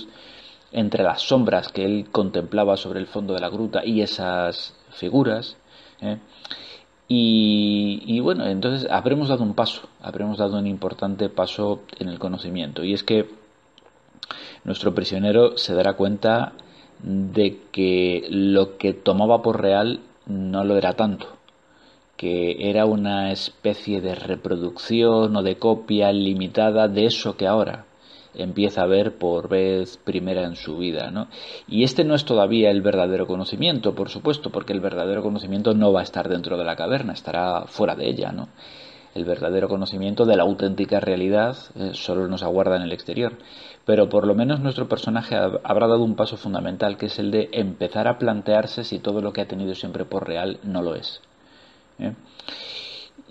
[0.73, 5.57] entre las sombras que él contemplaba sobre el fondo de la gruta y esas figuras.
[6.01, 6.19] ¿eh?
[7.09, 12.85] Y, bueno, entonces habremos dado un paso, habremos dado un importante paso en el conocimiento.
[12.85, 13.29] Y es que
[14.65, 16.55] nuestro prisionero se dará cuenta
[17.03, 21.27] de que lo que tomaba por real no lo era tanto,
[22.17, 27.85] que era una especie de reproducción o de copia limitada de eso que ahora
[28.35, 31.11] empieza a ver por vez primera en su vida.
[31.11, 31.29] ¿no?
[31.69, 35.93] Y este no es todavía el verdadero conocimiento, por supuesto, porque el verdadero conocimiento no
[35.93, 38.33] va a estar dentro de la caverna, estará fuera de ella.
[38.33, 38.49] ¿no?
[39.15, 43.35] El verdadero conocimiento de la auténtica realidad eh, solo nos aguarda en el exterior.
[43.85, 47.51] Pero por lo menos nuestro personaje habrá dado un paso fundamental, que es el de
[47.53, 51.21] empezar a plantearse si todo lo que ha tenido siempre por real no lo es.
[51.99, 52.15] ¿eh?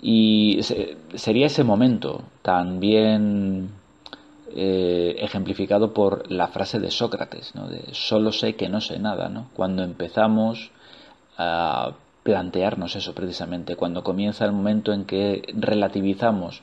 [0.00, 0.60] Y
[1.14, 3.70] sería ese momento también
[4.54, 7.68] eh, ejemplificado por la frase de Sócrates, ¿no?
[7.68, 9.48] de solo sé que no sé nada, ¿no?
[9.54, 10.70] cuando empezamos
[11.38, 16.62] a plantearnos eso precisamente, cuando comienza el momento en que relativizamos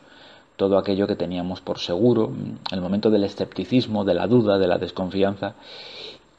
[0.56, 2.34] todo aquello que teníamos por seguro,
[2.72, 5.56] el momento del escepticismo, de la duda, de la desconfianza,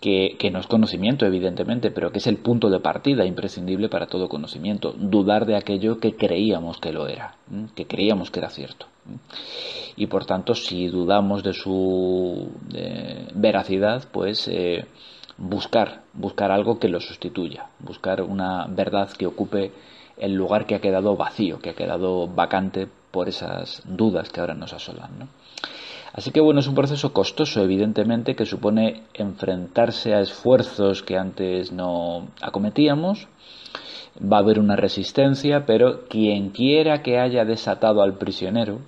[0.00, 4.06] que, que, no es conocimiento, evidentemente, pero que es el punto de partida imprescindible para
[4.06, 7.36] todo conocimiento, dudar de aquello que creíamos que lo era,
[7.74, 8.86] que creíamos que era cierto.
[9.96, 12.50] Y por tanto, si dudamos de su
[13.34, 14.86] veracidad, pues eh,
[15.36, 19.72] buscar, buscar algo que lo sustituya, buscar una verdad que ocupe
[20.18, 24.54] el lugar que ha quedado vacío, que ha quedado vacante por esas dudas que ahora
[24.54, 25.18] nos asolan.
[25.18, 25.28] ¿no?
[26.12, 31.72] Así que bueno, es un proceso costoso, evidentemente, que supone enfrentarse a esfuerzos que antes
[31.72, 33.28] no acometíamos.
[34.18, 38.80] Va a haber una resistencia, pero quien quiera que haya desatado al prisionero,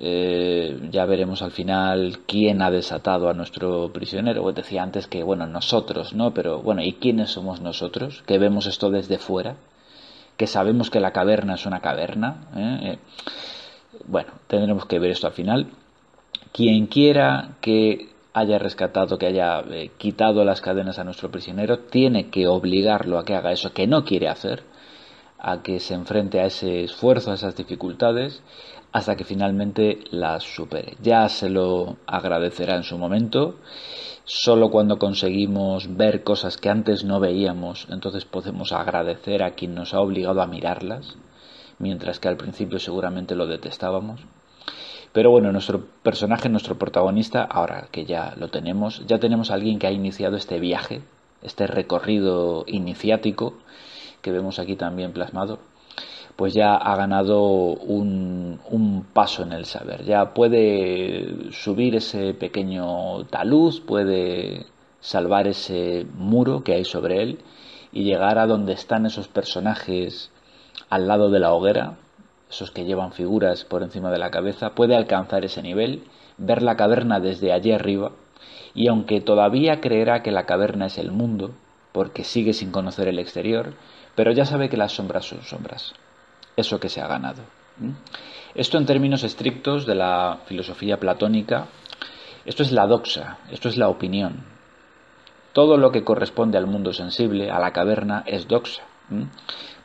[0.00, 4.44] eh, ya veremos al final quién ha desatado a nuestro prisionero.
[4.44, 6.32] Os decía antes que, bueno, nosotros, ¿no?
[6.32, 8.22] Pero bueno, ¿y quiénes somos nosotros?
[8.24, 9.56] Que vemos esto desde fuera,
[10.36, 12.48] que sabemos que la caverna es una caverna.
[12.56, 12.92] ¿eh?
[12.92, 12.98] Eh,
[14.06, 15.66] bueno, tendremos que ver esto al final.
[16.52, 22.30] Quien quiera que haya rescatado, que haya eh, quitado las cadenas a nuestro prisionero, tiene
[22.30, 24.62] que obligarlo a que haga eso que no quiere hacer,
[25.38, 28.42] a que se enfrente a ese esfuerzo, a esas dificultades,
[28.92, 30.96] hasta que finalmente las supere.
[31.02, 33.56] Ya se lo agradecerá en su momento.
[34.24, 39.94] Solo cuando conseguimos ver cosas que antes no veíamos, entonces podemos agradecer a quien nos
[39.94, 41.16] ha obligado a mirarlas
[41.78, 44.20] mientras que al principio seguramente lo detestábamos.
[45.12, 49.78] Pero bueno, nuestro personaje, nuestro protagonista, ahora que ya lo tenemos, ya tenemos a alguien
[49.78, 51.02] que ha iniciado este viaje,
[51.42, 53.54] este recorrido iniciático
[54.22, 55.58] que vemos aquí también plasmado,
[56.36, 60.04] pues ya ha ganado un, paso en el saber.
[60.04, 64.66] Ya puede subir ese pequeño talud, puede
[65.00, 67.38] salvar ese muro que hay sobre él
[67.92, 70.30] y llegar a donde están esos personajes
[70.90, 71.96] al lado de la hoguera,
[72.50, 76.04] esos que llevan figuras por encima de la cabeza, puede alcanzar ese nivel,
[76.38, 78.12] ver la caverna desde allí arriba,
[78.74, 81.52] y aunque todavía creerá que la caverna es el mundo,
[81.92, 83.74] porque sigue sin conocer el exterior,
[84.14, 85.94] pero ya sabe que las sombras son sombras.
[86.56, 87.42] Eso que se ha ganado.
[88.54, 91.66] Esto en términos estrictos de la filosofía platónica,
[92.44, 94.44] esto es la doxa, esto es la opinión.
[95.52, 98.82] Todo lo que corresponde al mundo sensible, a la caverna, es doxa.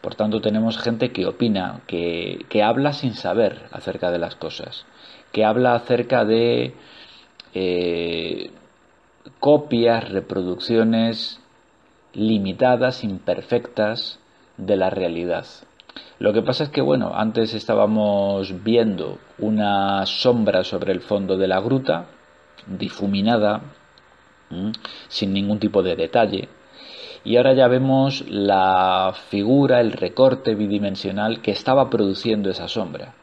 [0.03, 4.85] Por tanto, tenemos gente que opina, que, habla sin saber acerca de las cosas,
[5.31, 6.73] que habla acerca de
[7.53, 8.51] eh,
[9.39, 11.39] copias, reproducciones
[12.11, 14.19] limitadas, imperfectas
[14.57, 15.45] de la realidad.
[16.19, 21.47] Lo que pasa es que, bueno, antes estábamos viendo una sombra sobre el fondo de
[21.47, 22.07] la gruta,
[22.67, 23.61] difuminada,
[25.07, 26.49] sin ningún tipo de detalle,
[27.25, 33.13] y ahora ya vemos la figura, el recorte bidimensional que estaba produciendo esa sombra.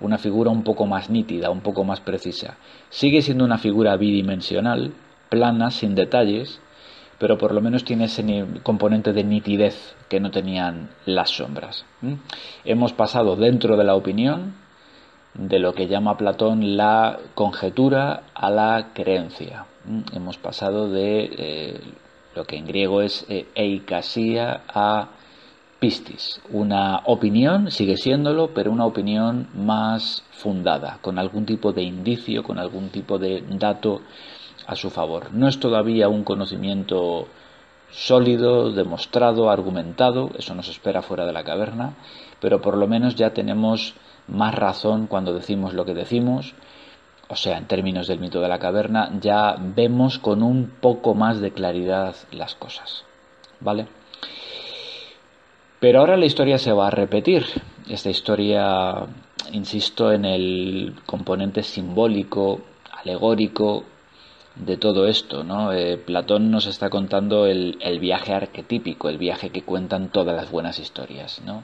[0.00, 2.56] Una figura un poco más nítida, un poco más precisa.
[2.88, 4.92] Sigue siendo una figura bidimensional,
[5.28, 6.60] plana, sin detalles,
[7.18, 8.24] pero por lo menos tiene ese
[8.62, 11.84] componente de nitidez que no tenían las sombras.
[12.64, 14.54] Hemos pasado dentro de la opinión
[15.34, 19.66] de lo que llama Platón la conjetura a la creencia.
[20.14, 21.80] Hemos pasado de eh,
[22.34, 25.08] lo que en griego es eh, eikasia a
[25.78, 26.40] pistis.
[26.50, 32.58] Una opinión, sigue siéndolo, pero una opinión más fundada, con algún tipo de indicio, con
[32.58, 34.02] algún tipo de dato
[34.66, 35.32] a su favor.
[35.32, 37.26] No es todavía un conocimiento
[37.90, 41.94] sólido, demostrado, argumentado, eso nos espera fuera de la caverna,
[42.40, 43.94] pero por lo menos ya tenemos
[44.28, 46.54] más razón cuando decimos lo que decimos,
[47.30, 51.40] o sea, en términos del mito de la caverna, ya vemos con un poco más
[51.40, 53.04] de claridad las cosas.
[53.60, 53.86] ¿Vale?
[55.78, 57.46] Pero ahora la historia se va a repetir.
[57.88, 59.06] Esta historia,
[59.52, 62.62] insisto, en el componente simbólico,
[63.00, 63.84] alegórico
[64.56, 65.72] de todo esto, ¿no?
[65.72, 70.80] Eh, Platón nos está contando el, viaje arquetípico, el viaje que cuentan todas las buenas
[70.80, 71.62] historias, ¿no?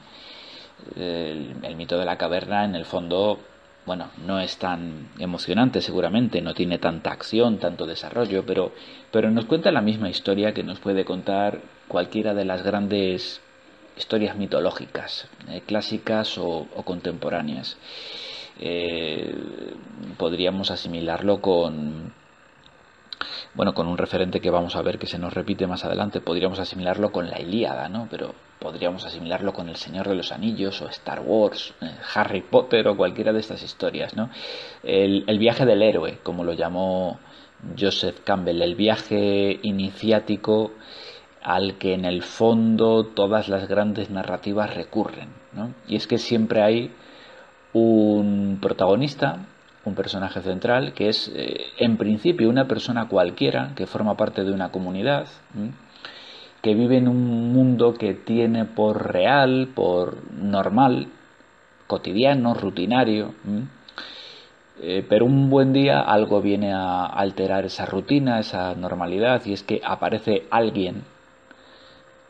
[0.95, 3.39] el mito de la caverna, en el fondo,
[3.87, 8.73] bueno, no es tan emocionante seguramente, no tiene tanta acción, tanto desarrollo, pero,
[9.11, 13.39] pero nos cuenta la misma historia que nos puede contar cualquiera de las grandes
[13.95, 17.77] historias mitológicas, eh, clásicas o, contemporáneas.
[18.59, 19.33] Eh,
[20.17, 22.11] podríamos asimilarlo con
[23.57, 26.59] bueno, con un referente que vamos a ver que se nos repite más adelante, podríamos
[26.59, 28.07] asimilarlo con la Ilíada, ¿no?
[28.11, 32.87] Pero podríamos asimilarlo con El Señor de los Anillos o Star Wars, eh, Harry Potter
[32.87, 34.29] o cualquiera de estas historias, ¿no?
[34.83, 37.17] El, el, viaje del héroe, como lo llamó
[37.75, 40.73] Joseph Campbell, el viaje iniciático
[41.41, 45.73] al que en el fondo todas las grandes narrativas recurren, ¿no?
[45.87, 46.91] Y es que siempre hay
[47.73, 49.47] un protagonista,
[49.87, 54.51] un personaje central, que es eh, en principio una persona cualquiera que forma parte de
[54.51, 55.27] una comunidad,
[56.61, 61.07] que vive en un mundo que tiene por real, por normal,
[61.87, 63.33] cotidiano, rutinario.
[64.79, 69.63] Eh, pero un buen día algo viene a alterar esa rutina, esa normalidad, y es
[69.63, 71.03] que aparece alguien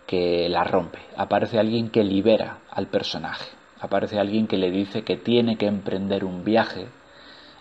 [0.06, 3.50] que la rompe, aparece alguien que libera al personaje,
[3.82, 6.88] aparece alguien que le dice que tiene que emprender un viaje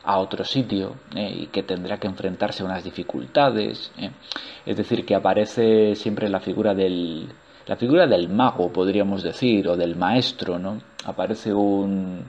[0.07, 3.93] a otro sitio eh, y que tendrá que enfrentarse a unas dificultades.
[3.99, 4.11] Eh.
[4.65, 7.29] Es decir, que aparece siempre la figura del,
[7.67, 10.81] la figura del mago, podríamos decir, o del maestro, ¿no?
[11.05, 12.25] Aparece un,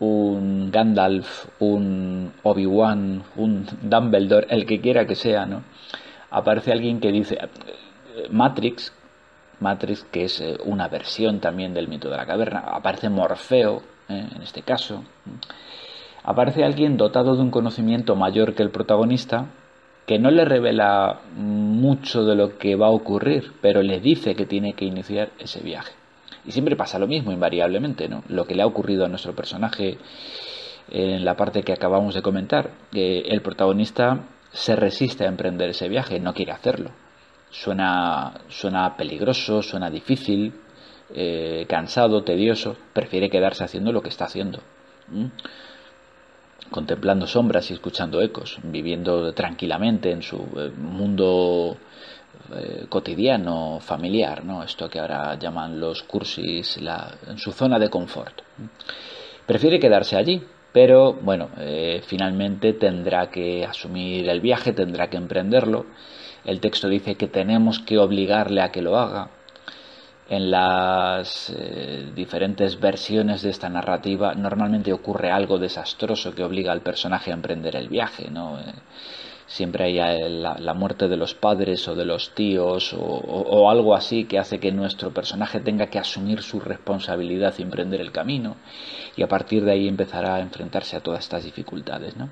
[0.00, 5.62] un Gandalf, un Obi-Wan, un Dumbledore, el que quiera que sea, ¿no?
[6.30, 7.38] Aparece alguien que dice
[8.30, 8.92] Matrix,
[9.60, 14.28] Matrix que es eh, una versión también del mito de la caverna, aparece Morfeo, ¿eh?
[14.34, 15.04] en este caso.
[16.24, 19.46] Aparece alguien dotado de un conocimiento mayor que el protagonista,
[20.06, 24.46] que no le revela mucho de lo que va a ocurrir, pero le dice que
[24.46, 25.92] tiene que iniciar ese viaje.
[26.46, 28.22] Y siempre pasa lo mismo, invariablemente, ¿no?
[28.28, 29.98] Lo que le ha ocurrido a nuestro personaje
[30.90, 34.20] en la parte que acabamos de comentar, que el protagonista
[34.50, 36.90] se resiste a emprender ese viaje, no quiere hacerlo.
[37.50, 40.54] Suena, suena peligroso, suena difícil,
[41.14, 44.60] eh, cansado, tedioso, prefiere quedarse haciendo lo que está haciendo.
[46.74, 51.76] Contemplando sombras y escuchando ecos, viviendo tranquilamente en su eh, mundo
[52.52, 54.60] eh, cotidiano, familiar, ¿no?
[54.64, 56.76] Esto que ahora llaman los cursis,
[57.28, 58.42] en su zona de confort.
[59.46, 65.86] Prefiere quedarse allí, pero bueno, eh, finalmente tendrá que asumir el viaje, tendrá que emprenderlo.
[66.44, 69.30] El texto dice que tenemos que obligarle a que lo haga.
[70.28, 76.80] En las eh, diferentes versiones de esta narrativa normalmente ocurre algo desastroso que obliga al
[76.80, 78.58] personaje a emprender el viaje, ¿no?
[79.46, 84.38] siempre hay la, muerte de los padres o de los tíos o, algo así que
[84.38, 88.56] hace que nuestro personaje tenga que asumir su responsabilidad y emprender el camino
[89.16, 92.30] y a partir de ahí empezará a enfrentarse a todas estas dificultades, ¿no?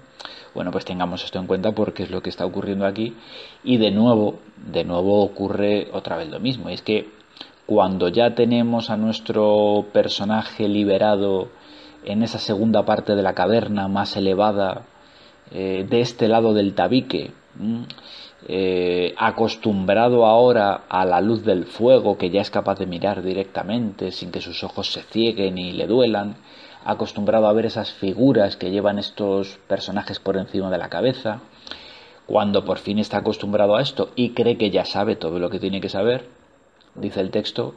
[0.54, 3.14] Bueno, pues tengamos esto en cuenta porque es lo que está ocurriendo aquí
[3.62, 7.21] y de nuevo, de nuevo ocurre otra vez lo mismo, es que
[7.66, 11.48] cuando ya tenemos a nuestro personaje liberado
[12.04, 14.82] en esa segunda parte de la caverna más elevada
[15.50, 17.32] eh, de este lado del tabique,
[18.48, 24.10] eh, acostumbrado ahora a la luz del fuego, que ya es capaz de mirar directamente
[24.10, 26.36] sin que sus ojos se cieguen y le duelan,
[26.84, 31.40] acostumbrado a ver esas figuras que llevan estos personajes por encima de la cabeza,
[32.26, 35.60] cuando por fin está acostumbrado a esto y cree que ya sabe todo lo que
[35.60, 36.41] tiene que saber,
[36.94, 37.74] dice el texto,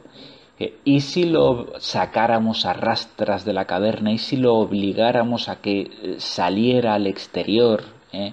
[0.84, 4.12] ¿Y si lo sacáramos a rastras de la caverna?
[4.12, 8.32] ¿Y si lo obligáramos a que eh, saliera al exterior eh,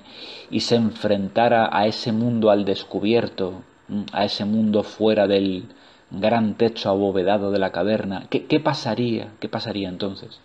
[0.50, 5.66] y se enfrentara a ese mundo al descubierto, mm, a ese mundo fuera del
[6.12, 8.28] gran techo abovedado de la caverna?
[8.30, 9.34] ¿Qué, qué pasaría?
[9.42, 10.40] ¿Qué pasaría entonces?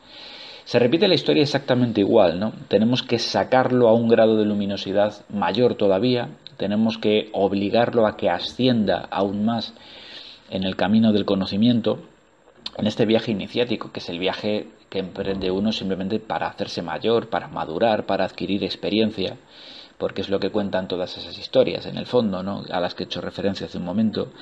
[0.65, 2.53] Se repite la historia exactamente igual, ¿no?
[2.67, 8.29] Tenemos que sacarlo a un grado de luminosidad mayor todavía, tenemos que obligarlo a que
[8.29, 9.75] ascienda aún más
[10.51, 12.01] en el camino del conocimiento,
[12.77, 17.29] en este viaje iniciático, que es el viaje que emprende uno simplemente para hacerse mayor,
[17.29, 19.37] para madurar, para adquirir experiencia,
[19.99, 22.65] porque es lo que cuentan todas esas historias, en el fondo, ¿no?
[22.71, 24.33] a las que he hecho referencia hace un momento,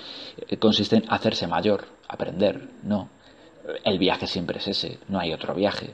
[0.48, 3.08] eh, consiste en hacerse mayor, aprender, no.
[3.82, 5.90] El viaje siempre es ese, no hay otro viaje.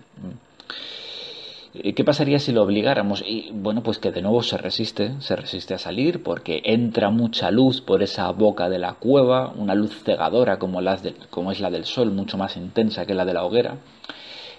[1.73, 3.25] ¿Qué pasaría si lo obligáramos?
[3.27, 7.51] Y bueno, pues que de nuevo se resiste, se resiste a salir porque entra mucha
[7.51, 11.71] luz por esa boca de la cueva, una luz cegadora como, las como es la
[11.71, 13.79] del sol, mucho más intensa que la de la hoguera.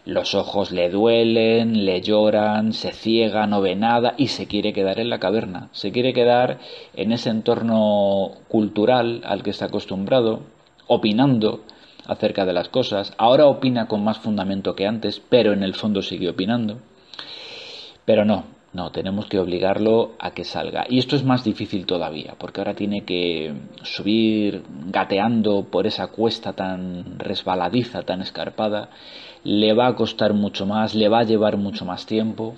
[0.05, 4.99] Los ojos le duelen, le lloran, se ciega, no ve nada y se quiere quedar
[4.99, 5.69] en la caverna.
[5.71, 6.57] Se quiere quedar
[6.95, 10.39] en ese entorno cultural al que está acostumbrado,
[10.87, 11.61] opinando
[12.07, 13.13] acerca de las cosas.
[13.19, 16.79] Ahora opina con más fundamento que antes, pero en el fondo sigue opinando.
[18.05, 20.85] Pero no, no, tenemos que obligarlo a que salga.
[20.89, 26.53] Y esto es más difícil todavía, porque ahora tiene que subir gateando por esa cuesta
[26.53, 28.89] tan resbaladiza, tan escarpada.
[29.43, 32.55] Le va a costar mucho más, le va a llevar mucho más tiempo,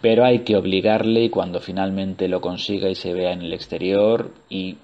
[0.00, 4.30] pero hay que obligarle y cuando finalmente lo consiga y se vea en el exterior
[4.48, 4.76] y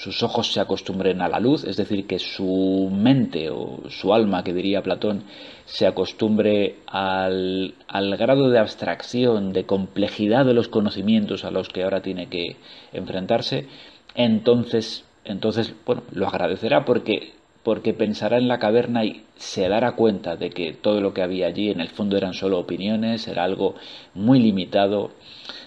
[0.00, 4.42] sus ojos se acostumbren a la luz, es decir, que su mente o su alma,
[4.42, 5.24] que diría Platón,
[5.66, 11.82] se acostumbre al, al, grado de abstracción, de complejidad de los conocimientos a los que
[11.82, 12.56] ahora tiene que
[12.94, 13.66] enfrentarse,
[14.14, 20.34] entonces, entonces bueno, lo agradecerá porque porque pensará en la caverna y se dará cuenta
[20.34, 23.74] de que todo lo que había allí en el fondo eran solo opiniones, era algo
[24.14, 25.10] muy limitado,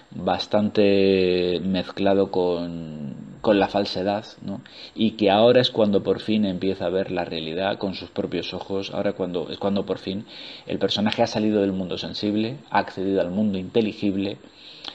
[0.09, 4.61] bastante mezclado con, con la falsedad, ¿no?
[4.95, 8.53] y que ahora es cuando por fin empieza a ver la realidad con sus propios
[8.53, 10.25] ojos, ahora cuando, es cuando por fin
[10.65, 14.37] el personaje ha salido del mundo sensible, ha accedido al mundo inteligible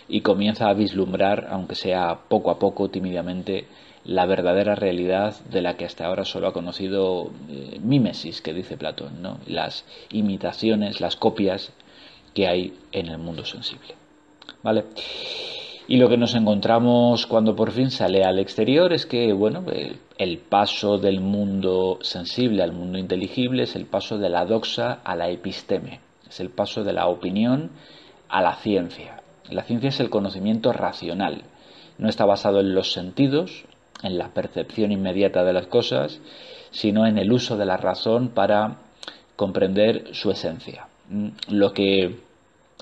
[0.08, 3.66] y comienza a vislumbrar, aunque sea poco a poco, tímidamente,
[4.06, 8.78] la verdadera realidad de la que hasta ahora solo ha conocido eh, mímesis, que dice
[8.78, 9.40] Platón, ¿no?
[9.46, 11.74] las imitaciones, las copias
[12.32, 13.94] que hay en el mundo sensible.
[14.62, 14.84] ¿Vale?
[15.90, 19.64] Y lo que nos encontramos cuando por fin sale al exterior es que, bueno,
[20.18, 25.16] el paso del mundo sensible al mundo inteligible es el paso de la doxa a
[25.16, 27.70] la episteme, es el paso de la opinión
[28.28, 29.22] a la ciencia.
[29.48, 31.44] La ciencia es el conocimiento racional,
[31.96, 33.64] no está basado en los sentidos,
[34.02, 36.20] en la percepción inmediata de las cosas,
[36.70, 38.76] sino en el uso de la razón para
[39.36, 40.86] comprender su esencia.
[41.08, 42.27] Mm, lo que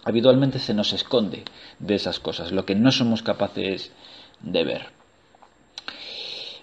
[0.06, 1.42] habitualmente se nos esconde
[1.80, 3.92] de esas cosas, lo que no somos capaces
[4.40, 4.82] de ver.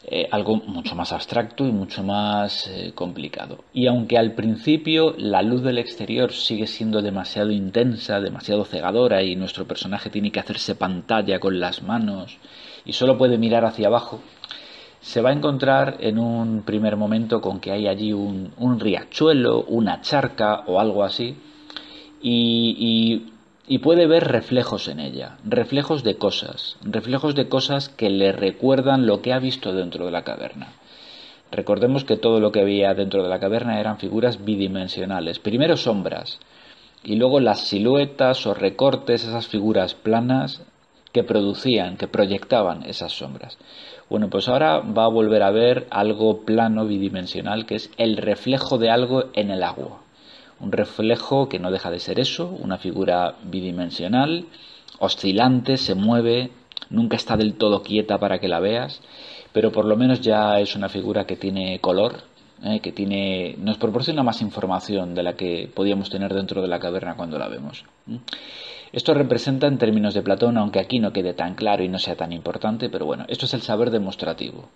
[0.05, 3.63] Eh, algo mucho más abstracto y mucho más eh, complicado.
[3.73, 9.35] Y aunque al principio la luz del exterior sigue siendo demasiado intensa, demasiado cegadora y
[9.35, 12.37] nuestro personaje tiene que hacerse pantalla con las manos
[12.85, 14.21] y solo puede mirar hacia abajo,
[15.01, 19.99] se va a encontrar en un primer momento con que hay allí un, riachuelo, una
[20.01, 21.35] charca o algo así,
[22.21, 23.32] y, y,
[23.79, 29.21] puede ver reflejos en ella, reflejos de cosas, reflejos de cosas que le recuerdan lo
[29.21, 30.73] que ha visto dentro de la caverna.
[31.51, 36.39] Recordemos que todo lo que había dentro de la caverna eran figuras bidimensionales, primero sombras,
[37.03, 40.61] y luego las siluetas o recortes, esas figuras planas
[41.13, 43.57] que producían, que proyectaban esas sombras.
[44.09, 48.77] Bueno, pues ahora va a volver a ver algo plano bidimensional que es el reflejo
[48.77, 50.02] de algo en el agua.
[50.63, 54.45] Un reflejo que no deja de ser eso, una figura bidimensional,
[54.97, 56.51] oscilante, se mueve,
[56.89, 59.01] nunca está del todo quieta para que la veas,
[59.51, 62.21] pero por lo menos ya es una figura que tiene color,
[62.63, 62.79] ¿eh?
[62.79, 67.15] que tiene, nos proporciona más información de la que podíamos tener dentro de la caverna
[67.17, 67.83] cuando la vemos.
[68.93, 72.15] Esto representa en términos de Platón, aunque aquí no quede tan claro y no sea
[72.15, 74.69] tan importante, pero bueno, esto es el saber demostrativo,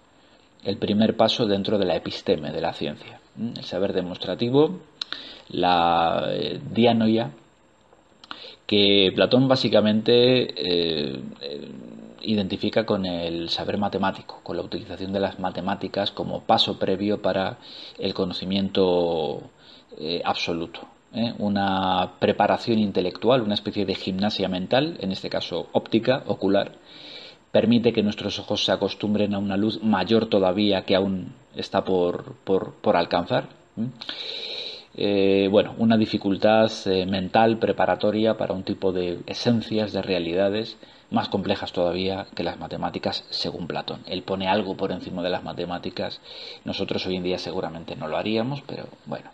[0.66, 3.22] el primer paso dentro de la episteme, de la ciencia.
[3.40, 4.82] El saber demostrativo,
[5.50, 7.32] la eh, dianoia,
[8.66, 11.72] que Platón básicamente eh, eh,
[12.22, 17.58] identifica con el saber matemático, con la utilización de las matemáticas como paso previo para
[17.98, 19.41] el conocimiento
[20.24, 20.82] absoluto.
[21.39, 26.74] una preparación intelectual, una especie de gimnasia mental, en este caso óptica, ocular,
[27.52, 32.36] permite que nuestros ojos se acostumbren a una luz mayor todavía que aún está por,
[32.43, 33.50] por, alcanzar.
[33.78, 33.88] Eh,
[35.52, 40.78] bueno, una dificultad eh, mental preparatoria para un tipo de esencias, de realidades
[41.12, 44.02] más complejas todavía que las matemáticas según Platón.
[44.08, 46.20] Él pone algo por encima de las matemáticas.
[46.66, 49.30] Nosotros hoy en día seguramente no lo haríamos, pero bueno.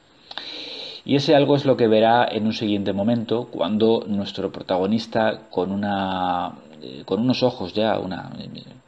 [1.05, 5.71] Y ese algo es lo que verá en un siguiente momento cuando nuestro protagonista con
[5.71, 8.31] una eh, con unos ojos ya, una,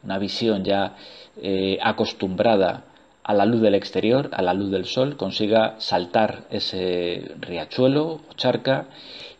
[0.04, 0.94] una visión ya
[1.40, 2.84] eh, acostumbrada
[3.26, 8.34] a la luz del exterior, a la luz del sol, consiga saltar ese riachuelo o
[8.36, 8.86] charca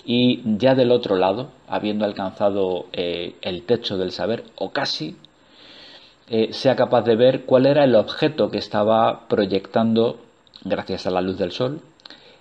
[0.04, 5.16] y ya del otro lado, habiendo alcanzado eh, el techo del saber, o casi,
[6.50, 10.18] sea capaz de ver cuál era el objeto que estaba proyectando,
[10.64, 11.80] gracias a la luz del sol,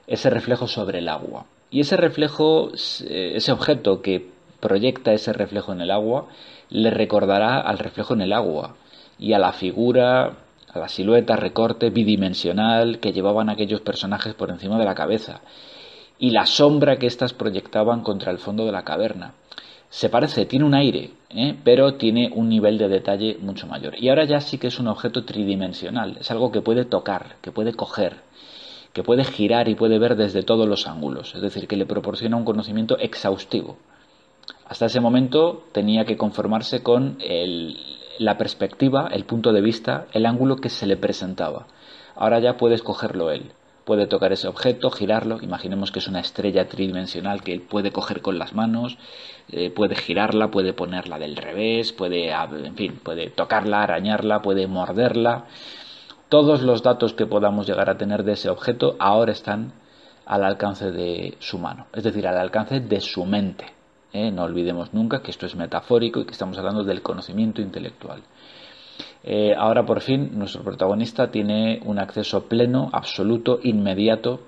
[0.07, 1.45] ese reflejo sobre el agua.
[1.71, 2.71] Y ese reflejo,
[3.07, 4.29] eh, ese objeto que
[4.59, 6.27] proyecta ese reflejo en el agua,
[6.69, 8.75] le recordará al reflejo en el agua
[9.19, 10.33] y a la figura,
[10.75, 15.41] a la silueta, recorte bidimensional que llevaban aquellos personajes por encima de la cabeza
[16.17, 19.33] y la sombra que éstas proyectaban contra el fondo de la caverna.
[19.89, 21.55] Se parece, tiene un aire, ¿eh?
[21.63, 23.93] pero tiene un nivel de detalle mucho mayor.
[23.97, 27.51] Y ahora ya sí que es un objeto tridimensional, es algo que puede tocar, que
[27.51, 28.21] puede coger,
[28.93, 32.37] que puede girar y puede ver desde todos los ángulos, es decir, que le proporciona
[32.37, 33.77] un conocimiento exhaustivo.
[34.67, 37.17] Hasta ese momento tenía que conformarse con
[38.19, 41.67] la perspectiva, el punto de vista, el ángulo que se le presentaba.
[42.15, 43.51] Ahora ya puede escogerlo él.
[43.83, 45.37] Puede tocar ese objeto, girarlo.
[45.41, 48.97] Imaginemos que es una estrella tridimensional que él puede coger con las manos,
[49.51, 55.45] eh, puede girarla, puede ponerla del revés, puede, en fin, puede tocarla, arañarla, puede morderla
[56.29, 59.73] todos los datos que podamos llegar a tener de ese objeto ahora están
[60.25, 63.65] al alcance de su mano, es decir, al alcance de su mente.
[64.15, 64.31] ¿Eh?
[64.31, 68.21] No olvidemos nunca que esto es metafórico y que estamos hablando del conocimiento intelectual.
[69.23, 74.41] Eh, ahora por fin nuestro protagonista tiene un acceso pleno, absoluto, inmediato,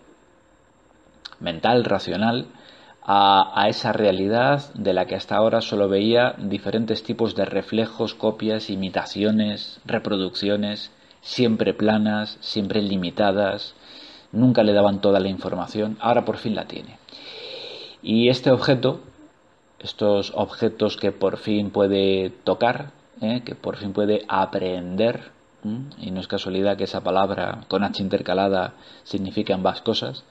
[1.39, 2.47] mental, racional,
[3.09, 8.69] a, esa realidad de la que hasta ahora solo veía diferentes tipos de reflejos, copias,
[8.69, 10.91] imitaciones, reproducciones,
[11.21, 13.75] siempre planas, siempre limitadas,
[14.33, 16.97] nunca le daban toda la información, ahora por fin la tiene.
[18.03, 18.99] Y este objeto,
[19.79, 23.41] estos objetos que por fin puede tocar, ¿eh?
[23.45, 25.31] que por fin puede aprender,
[25.99, 30.23] y no es casualidad que esa palabra con H intercalada significa ambas cosas,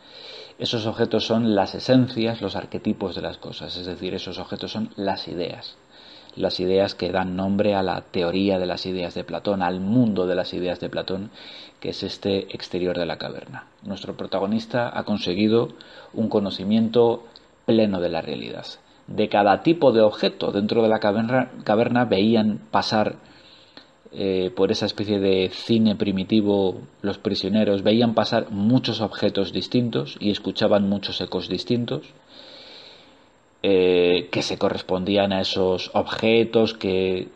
[0.58, 4.90] esos objetos son las esencias, los arquetipos de las cosas, es decir, esos objetos son
[4.96, 5.76] las ideas,
[6.34, 10.26] las ideas que dan nombre a la teoría de las ideas de Platón, al mundo
[10.26, 11.30] de las ideas de Platón,
[11.80, 13.66] que es este exterior de la caverna.
[13.82, 15.68] Nuestro protagonista ha conseguido
[16.14, 17.24] un conocimiento
[17.66, 18.66] pleno de la realidad.
[19.06, 23.16] De cada tipo de objeto dentro de la caverna, caverna veían pasar
[24.12, 30.30] eh, por esa especie de cine primitivo, los prisioneros veían pasar muchos objetos distintos y
[30.30, 32.06] escuchaban muchos ecos distintos
[33.62, 37.28] eh, que se correspondían a esos objetos que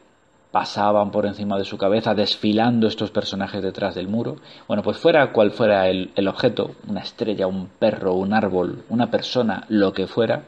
[0.53, 4.37] pasaban por encima de su cabeza desfilando estos personajes detrás del muro.
[4.67, 9.11] Bueno, pues fuera cual fuera el, el objeto, una estrella, un perro, un árbol, una
[9.11, 10.45] persona, lo que fuera,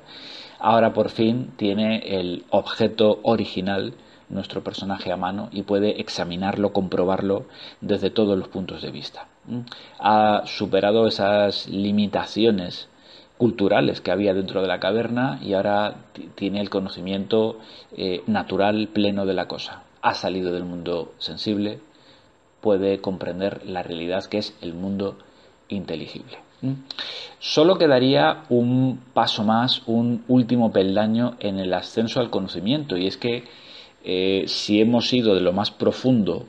[0.62, 3.94] ahora por fin tiene el objeto original
[4.28, 7.44] nuestro personaje a mano y puede examinarlo, comprobarlo
[7.80, 9.26] desde todos los puntos de vista.
[9.46, 9.60] ¿Mm?
[9.98, 12.88] Ha superado esas limitaciones
[13.36, 15.96] culturales que había dentro de la caverna y ahora
[16.36, 17.58] tiene el conocimiento
[17.96, 19.82] eh, natural pleno de la cosa.
[20.00, 21.80] Ha salido del mundo sensible,
[22.60, 25.18] puede comprender la realidad que es el mundo
[25.68, 26.38] inteligible.
[27.38, 33.16] Solo quedaría un paso más, un último peldaño en el ascenso al conocimiento y es
[33.16, 33.44] que
[34.04, 36.46] eh, si hemos ido de lo más profundo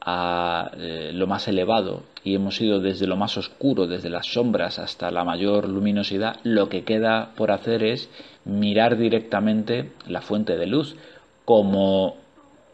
[0.00, 4.78] a eh, lo más elevado y hemos ido desde lo más oscuro, desde las sombras
[4.78, 8.10] hasta la mayor luminosidad, lo que queda por hacer es
[8.44, 10.96] mirar directamente la fuente de luz,
[11.44, 12.16] como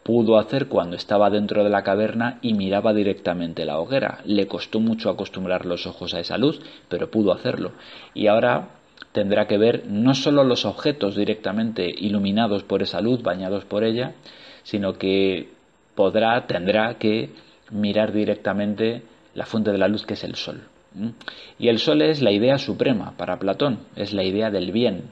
[0.03, 4.19] pudo hacer cuando estaba dentro de la caverna y miraba directamente la hoguera.
[4.25, 7.73] Le costó mucho acostumbrar los ojos a esa luz, pero pudo hacerlo.
[8.13, 8.69] Y ahora
[9.11, 14.13] tendrá que ver no solo los objetos directamente iluminados por esa luz, bañados por ella,
[14.63, 15.49] sino que
[15.95, 17.31] podrá, tendrá que
[17.71, 20.61] mirar directamente la fuente de la luz que es el sol.
[21.59, 25.03] Y el sol es la idea suprema para Platón, es la idea del bien,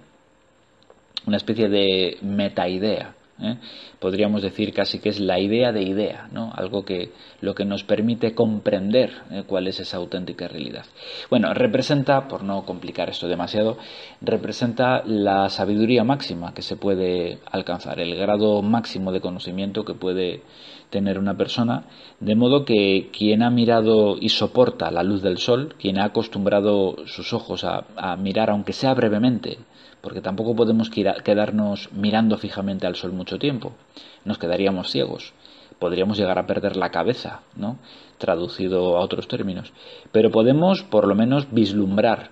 [1.26, 3.17] una especie de metaidea.
[3.42, 3.58] ¿Eh?
[4.00, 6.52] Podríamos decir casi que es la idea de idea, ¿no?
[6.56, 7.12] algo que
[7.42, 9.44] lo que nos permite comprender ¿eh?
[9.48, 10.86] cuál es esa auténtica realidad.
[11.30, 13.78] Bueno, representa, por no complicar esto demasiado,
[14.22, 20.42] representa la sabiduría máxima que se puede alcanzar, el grado máximo de conocimiento que puede
[20.90, 21.84] tener una persona,
[22.20, 26.96] de modo que quien ha mirado y soporta la luz del sol, quien ha acostumbrado
[27.06, 29.58] sus ojos a mirar, aunque sea brevemente,
[30.08, 33.74] porque tampoco podemos quedarnos mirando fijamente al sol mucho tiempo,
[34.24, 35.34] nos quedaríamos ciegos,
[35.80, 37.78] podríamos llegar a perder la cabeza, ¿no?
[38.18, 39.74] Traducido a otros términos,
[40.14, 42.32] pero podemos por lo menos vislumbrar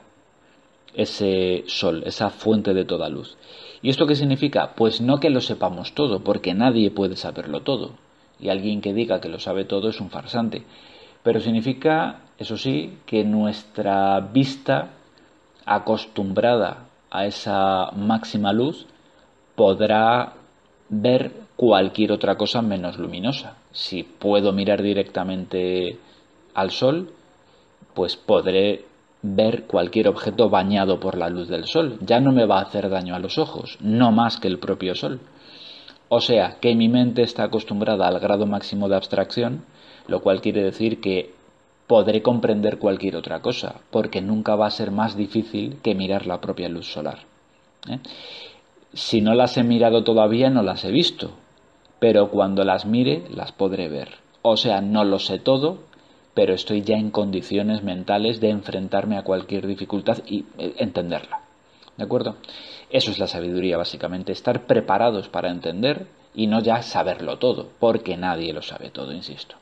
[0.94, 3.36] ese sol, esa fuente de toda luz.
[3.82, 4.72] ¿Y esto qué significa?
[4.78, 7.92] Pues no que lo sepamos todo, porque nadie puede saberlo todo,
[8.40, 10.64] y alguien que diga que lo sabe todo es un farsante,
[11.24, 14.92] pero significa, eso sí, que nuestra vista
[15.66, 16.85] acostumbrada
[17.18, 18.86] a esa máxima luz,
[19.56, 20.34] podrá
[20.90, 23.58] ver cualquier otra cosa menos luminosa.
[23.72, 25.98] Si puedo mirar directamente
[26.54, 27.12] al sol,
[27.94, 28.86] pues podré
[29.22, 31.98] ver cualquier objeto bañado por la luz del sol.
[32.02, 34.96] Ya no me va a hacer daño a los ojos, no más que el propio
[34.96, 35.20] sol.
[36.10, 39.66] O sea, que mi mente está acostumbrada al grado máximo de abstracción,
[40.08, 41.34] lo cual quiere decir que
[41.88, 46.42] podré comprender cualquier otra cosa, porque nunca va a ser más difícil que mirar la
[46.42, 47.20] propia luz solar.
[47.90, 48.00] ¿eh?
[48.94, 51.32] Si no las he mirado todavía, no las he visto,
[52.00, 54.16] pero cuando las mire, las podré ver.
[54.42, 55.80] O sea, no lo sé todo,
[56.34, 61.42] pero estoy ya en condiciones mentales de enfrentarme a cualquier dificultad y eh, entenderla.
[61.98, 62.36] ¿De acuerdo?
[62.90, 68.18] Eso es la sabiduría, básicamente, estar preparados para entender y no ya saberlo todo, porque
[68.18, 69.56] nadie lo sabe todo, insisto.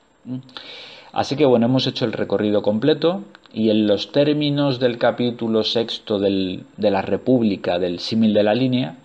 [1.13, 6.17] Así que bueno, hemos hecho el recorrido completo y en los términos del capítulo sexto
[6.17, 8.97] de la República, del símil de la línea,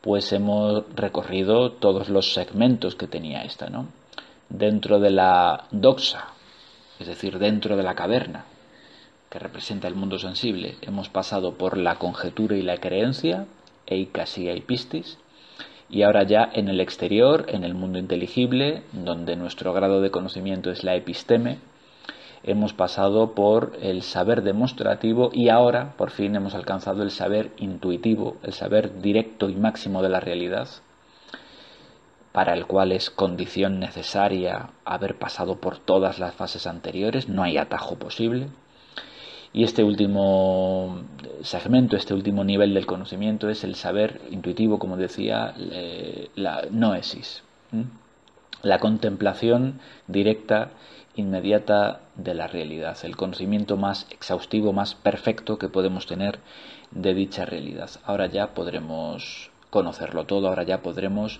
[0.00, 3.88] pues hemos recorrido todos los segmentos que tenía esta, ¿no?
[4.48, 6.28] Dentro de la doxa,
[6.98, 8.46] es decir, dentro de la caverna,
[9.28, 13.46] que representa el mundo sensible, hemos pasado por la conjetura y la creencia,
[13.86, 15.18] eicas y pistis,
[15.88, 20.70] y ahora ya en el exterior, en el mundo inteligible, donde nuestro grado de conocimiento
[20.70, 21.58] es la episteme,
[22.42, 28.36] hemos pasado por el saber demostrativo y ahora por fin hemos alcanzado el saber intuitivo,
[28.42, 30.68] el saber directo y máximo de la realidad,
[32.32, 37.56] para el cual es condición necesaria haber pasado por todas las fases anteriores, no hay
[37.56, 38.48] atajo posible.
[39.54, 40.98] Y este último
[41.42, 45.54] segmento, este último nivel del conocimiento es el saber intuitivo, como decía,
[46.34, 47.44] la noesis,
[48.62, 49.78] la contemplación
[50.08, 50.70] directa,
[51.14, 56.40] inmediata de la realidad, el conocimiento más exhaustivo, más perfecto que podemos tener
[56.90, 57.90] de dicha realidad.
[58.04, 61.38] Ahora ya podremos conocerlo todo, ahora ya podremos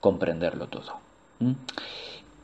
[0.00, 1.00] comprenderlo todo.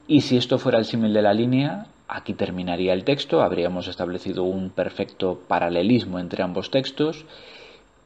[0.09, 4.45] Y si esto fuera el símil de la línea, Aquí terminaría el texto, habríamos establecido
[4.45, 7.25] un perfecto paralelismo entre ambos textos,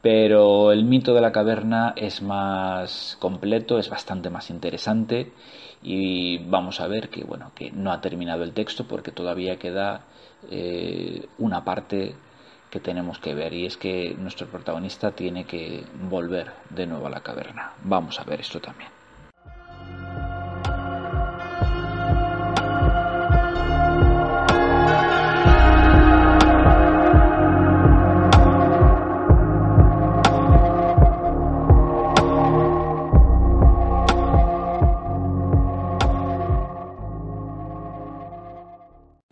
[0.01, 5.33] pero el mito de la caverna es más completo, es bastante más interesante
[5.83, 10.05] y vamos a ver que bueno que no ha terminado el texto porque todavía queda
[10.49, 12.15] eh, una parte
[12.69, 17.09] que tenemos que ver y es que nuestro protagonista tiene que volver de nuevo a
[17.09, 17.73] la caverna.
[17.83, 18.96] Vamos a ver esto también.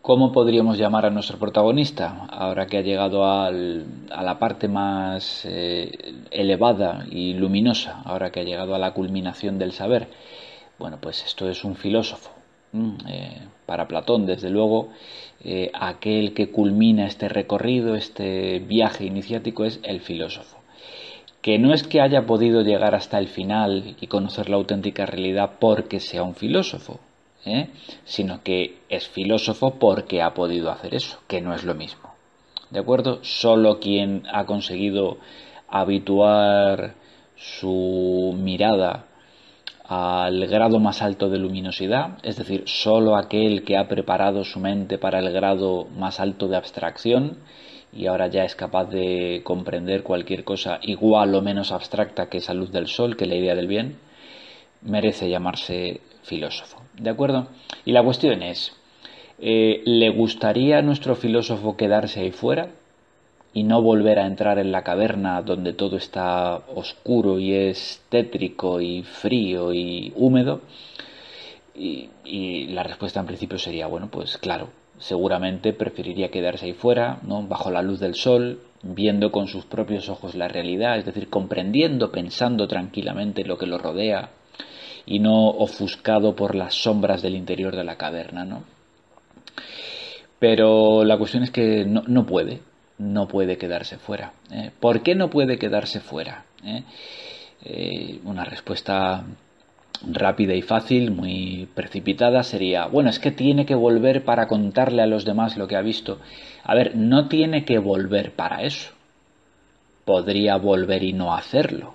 [0.06, 6.14] ¿Cómo podríamos llamar a nuestro protagonista ahora que ha llegado a la parte más eh,
[6.30, 10.10] elevada y luminosa, ahora que ha llegado a la culminación del saber?
[10.78, 12.30] Bueno, pues esto es un filósofo.
[13.10, 14.90] Eh, para Platón, desde luego,
[15.44, 20.60] eh, aquel que culmina este recorrido, este viaje iniciático es el filósofo.
[21.42, 25.54] Que no es que haya podido llegar hasta el final y conocer la auténtica realidad
[25.60, 27.00] porque sea un filósofo,
[27.46, 27.70] ¿eh?
[28.04, 32.16] sino que es filósofo porque ha podido hacer eso, que no es lo mismo.
[32.70, 33.20] ¿De acuerdo?
[33.24, 35.18] Solo quien ha conseguido
[35.68, 36.96] habituar
[37.36, 39.06] su mirada
[39.88, 44.98] al grado más alto de luminosidad, es decir, solo aquel que ha preparado su mente
[44.98, 47.38] para el grado más alto de abstracción
[47.94, 52.54] y ahora ya es capaz de comprender cualquier cosa igual o menos abstracta que esa
[52.54, 53.98] luz del sol, que la idea del bien,
[54.82, 56.85] merece llamarse filósofo.
[57.00, 57.48] ¿De acuerdo?
[57.84, 58.74] Y la cuestión es,
[59.40, 62.70] eh, ¿le gustaría a nuestro filósofo quedarse ahí fuera
[63.54, 68.82] y no volver a entrar en la caverna donde todo está oscuro y es tétrico
[68.82, 70.62] y frío y húmedo?
[71.76, 77.20] Y, y, la respuesta en principio sería, bueno, pues claro, seguramente preferiría quedarse ahí fuera,
[77.24, 77.44] ¿no?
[77.44, 82.12] bajo la luz del sol, viendo con sus propios ojos la realidad, es decir, comprendiendo,
[82.12, 84.30] pensando tranquilamente lo que lo rodea,
[85.06, 88.64] y no ofuscado por las sombras del interior de la caverna, ¿no?
[90.40, 92.60] Pero la cuestión es que no, puede,
[92.98, 94.34] no puede quedarse fuera.
[94.52, 94.72] ¿eh?
[94.80, 96.46] ¿Por qué no puede quedarse fuera?
[96.64, 96.84] ¿Eh?
[97.64, 99.26] Eh, una respuesta
[100.06, 105.08] rápida y fácil, muy precipitada, sería, bueno, es que tiene que volver para contarle a
[105.08, 106.20] los demás lo que ha visto.
[106.64, 108.92] A ver, no tiene que volver para eso.
[110.04, 111.94] Podría volver y no hacerlo.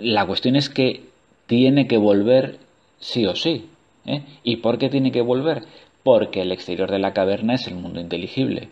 [0.00, 1.11] la cuestión es que
[1.52, 2.60] tiene que volver
[2.98, 3.68] sí o sí.
[4.06, 4.22] ¿eh?
[4.42, 5.64] ¿Y por qué tiene que volver?
[6.02, 8.70] Porque el exterior de la caverna es el mundo inteligible.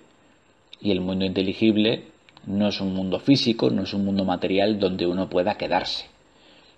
[0.80, 2.04] Y el mundo inteligible
[2.46, 6.06] no es un mundo físico, no es un mundo material donde uno pueda quedarse.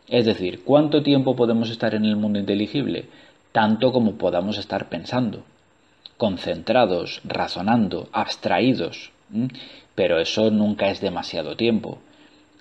[0.09, 3.05] Es decir, ¿cuánto tiempo podemos estar en el mundo inteligible?
[3.53, 5.45] Tanto como podamos estar pensando,
[6.17, 9.13] concentrados, razonando, abstraídos.
[9.95, 11.99] Pero eso nunca es demasiado tiempo.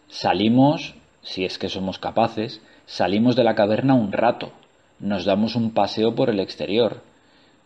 [0.10, 2.62] Salimos, si es que somos capaces,
[2.92, 4.52] Salimos de la caverna un rato,
[5.00, 7.02] nos damos un paseo por el exterior,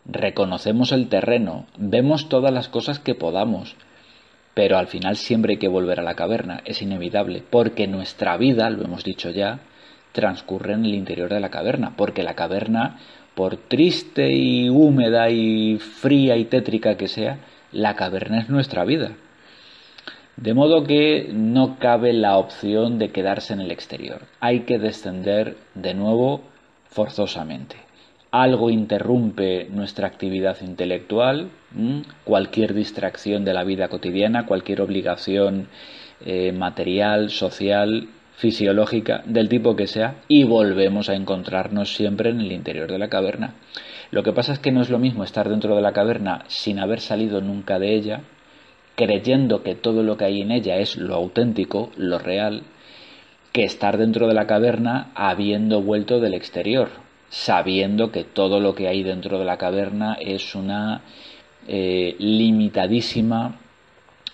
[0.06, 3.76] reconocemos el terreno, vemos todas las cosas que podamos,
[4.54, 8.70] pero al final siempre hay que volver a la caverna, es inevitable, porque nuestra vida,
[8.70, 9.62] lo hemos dicho ya,
[10.12, 13.00] transcurre en el interior de la caverna, porque la caverna,
[13.34, 17.40] por triste y húmeda y fría y tétrica que sea,
[17.72, 19.14] la caverna es nuestra vida.
[20.38, 24.24] De modo que no cabe la opción de quedarse en el exterior.
[24.42, 26.42] Hay que descender de nuevo
[26.90, 27.78] forzosamente.
[28.32, 31.52] Algo interrumpe nuestra actividad intelectual,
[32.26, 35.70] cualquier distracción de la vida cotidiana, cualquier obligación
[36.26, 42.52] eh, material, social, fisiológica, del tipo que sea, y volvemos a encontrarnos siempre en el
[42.52, 43.54] interior de la caverna.
[44.12, 46.80] Lo que pasa es que no es lo mismo estar dentro de la caverna sin
[46.80, 48.22] haber salido nunca de ella,
[48.96, 52.64] creyendo que todo lo que hay en ella es lo auténtico, lo real,
[53.52, 56.90] que estar dentro de la caverna habiendo vuelto del exterior,
[57.30, 61.02] sabiendo que todo lo que hay dentro de la caverna es una
[61.68, 63.60] eh, limitadísima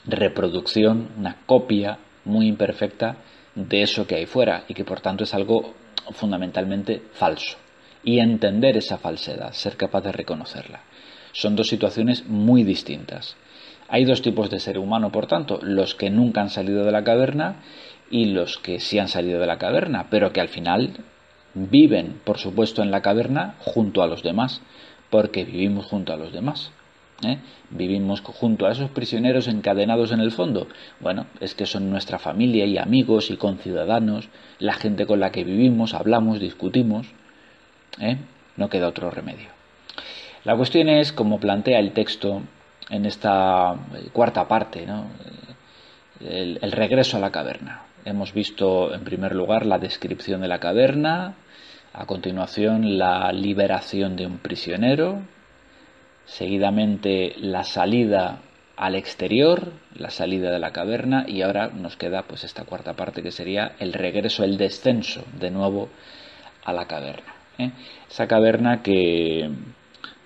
[0.06, 3.18] reproducción, una copia muy imperfecta
[3.56, 5.74] de eso que hay fuera y que por tanto es algo
[6.12, 7.58] fundamentalmente falso.
[8.04, 10.82] Y entender esa falsedad, ser capaz de reconocerla.
[11.34, 13.36] Son dos situaciones muy distintas.
[13.94, 17.04] Hay dos tipos de ser humano, por tanto, los que nunca han salido de la
[17.04, 17.58] caverna
[18.10, 20.94] y los que sí han salido de la caverna, pero que al final
[21.54, 24.62] viven, por supuesto, en la caverna junto a los demás,
[25.10, 26.72] porque vivimos junto a los demás.
[27.22, 27.40] ¿eh?
[27.70, 30.68] Vivimos junto a esos prisioneros encadenados en el fondo.
[31.02, 34.30] Bueno, es que son nuestra familia y amigos y conciudadanos,
[34.60, 37.08] la gente con la que vivimos, hablamos, discutimos.
[38.00, 38.16] ¿eh?
[38.56, 39.50] No queda otro remedio.
[40.46, 42.42] La cuestión es, como plantea el texto
[42.92, 44.86] en esta eh, cuarta parte,
[46.20, 47.86] el regreso a la caverna.
[48.06, 51.36] Hemos visto en primer lugar la descripción de la caverna,
[51.94, 55.22] a continuación la liberación de un prisionero,
[56.26, 58.40] seguidamente la salida
[58.76, 63.22] al exterior, la salida de la caverna y ahora nos queda pues esta cuarta parte
[63.22, 65.90] que sería el regreso, el descenso de nuevo
[66.64, 67.36] a la caverna.
[67.58, 67.72] ¿eh?
[68.10, 69.50] Esa caverna que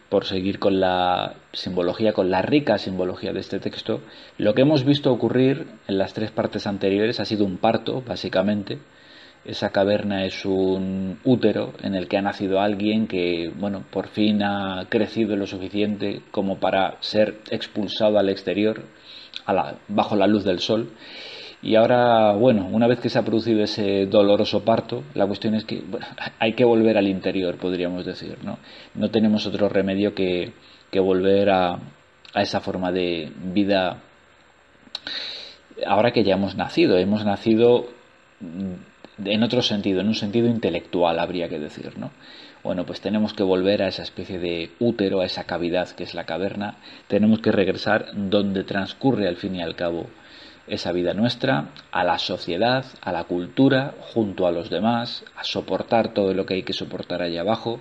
[0.10, 4.01] por seguir con la simbología, con la rica simbología de este texto,
[4.38, 8.80] lo que hemos visto ocurrir en las tres partes anteriores ha sido un parto, básicamente,
[9.45, 14.41] esa caverna es un útero en el que ha nacido alguien que, bueno, por fin
[14.41, 18.82] ha crecido lo suficiente como para ser expulsado al exterior,
[19.88, 20.89] bajo la luz del sol.
[21.62, 25.66] Y ahora, bueno, una vez que se ha producido ese doloroso parto, la cuestión es
[25.66, 25.84] que
[26.39, 28.60] hay que volver al interior, podríamos decir, ¿no?
[28.93, 30.53] No tenemos otro remedio que,
[30.91, 31.74] que volver a,
[32.34, 33.97] a esa forma de vida
[35.86, 36.97] ahora que ya hemos nacido.
[36.97, 37.88] Hemos nacido
[39.24, 42.12] en otro sentido, en un sentido intelectual habría que decir, ¿no?
[42.64, 46.16] Bueno, pues tenemos que volver a esa especie de útero, a esa cavidad que es
[46.16, 46.78] la caverna,
[47.08, 50.08] tenemos que regresar donde transcurre al fin y al cabo
[50.68, 56.13] esa vida nuestra, a la sociedad, a la cultura, junto a los demás, a soportar
[56.13, 57.80] todo lo que hay que soportar allá abajo,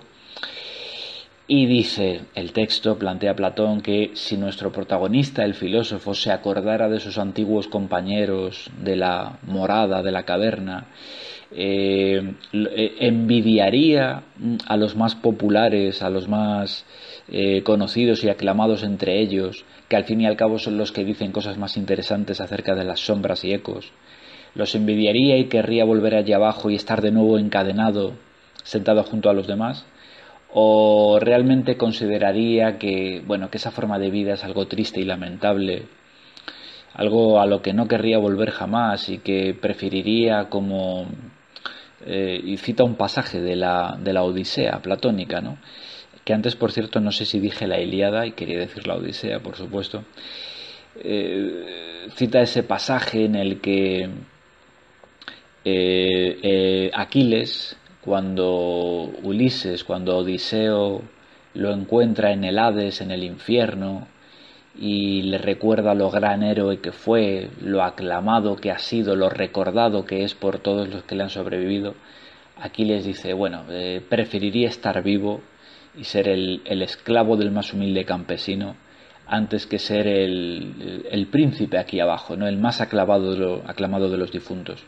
[1.47, 6.99] y dice el texto, plantea Platón, que si nuestro protagonista, el filósofo, se acordara de
[6.99, 10.85] sus antiguos compañeros de la morada, de la caverna,
[11.57, 14.23] eh, eh, envidiaría
[14.67, 16.85] a los más populares, a los más
[17.29, 21.05] eh, conocidos y aclamados entre ellos, que al fin y al cabo son los que
[21.05, 23.91] dicen cosas más interesantes acerca de las sombras y ecos.
[24.53, 28.13] Los envidiaría y querría volver allá abajo y estar de nuevo encadenado,
[28.63, 29.85] sentado junto a los demás
[30.57, 35.83] o realmente consideraría que bueno que esa forma de vida es algo triste y lamentable
[36.93, 41.07] algo a lo que no querría volver jamás y que preferiría como
[42.05, 45.57] eh, y cita un pasaje de la, de la Odisea platónica ¿no?
[46.23, 49.39] que antes por cierto no sé si dije la Iliada y quería decir la Odisea
[49.39, 50.03] por supuesto
[51.03, 54.09] eh, cita ese pasaje en el que
[55.63, 61.01] eh, Aquiles cuando Ulises, cuando Odiseo
[61.55, 64.07] lo encuentra en el Hades, en el infierno,
[64.77, 70.05] y le recuerda lo gran héroe que fue, lo aclamado que ha sido, lo recordado
[70.05, 71.95] que es por todos los que le han sobrevivido,
[72.57, 75.41] aquí les dice, bueno, eh, preferiría estar vivo
[75.97, 78.75] y ser el, esclavo del más humilde campesino
[79.27, 82.47] antes que ser el, el, príncipe aquí abajo, ¿no?
[82.47, 84.83] el más aclamado aclamado de los difuntos.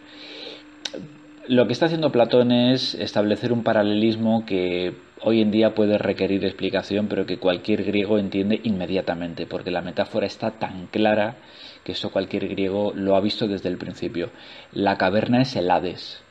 [1.48, 6.44] Lo que está haciendo Platón es establecer un paralelismo que hoy en día puede requerir
[6.44, 11.38] explicación, pero que cualquier griego entiende inmediatamente, porque la metáfora está tan clara
[11.86, 14.30] que eso cualquier griego lo ha visto desde el principio.
[14.74, 16.22] La caverna es el Hades,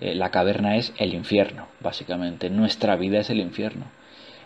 [0.00, 2.48] eh, la caverna es el infierno, básicamente.
[2.48, 3.84] Nuestra vida es el infierno.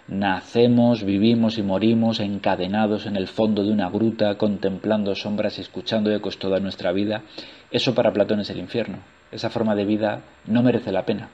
[0.08, 6.12] Nacemos, vivimos y morimos encadenados en el fondo de una gruta, contemplando sombras y escuchando
[6.12, 7.22] ecos toda nuestra vida.
[7.70, 8.98] Eso para Platón es el infierno
[9.32, 11.30] esa forma de vida no merece la pena.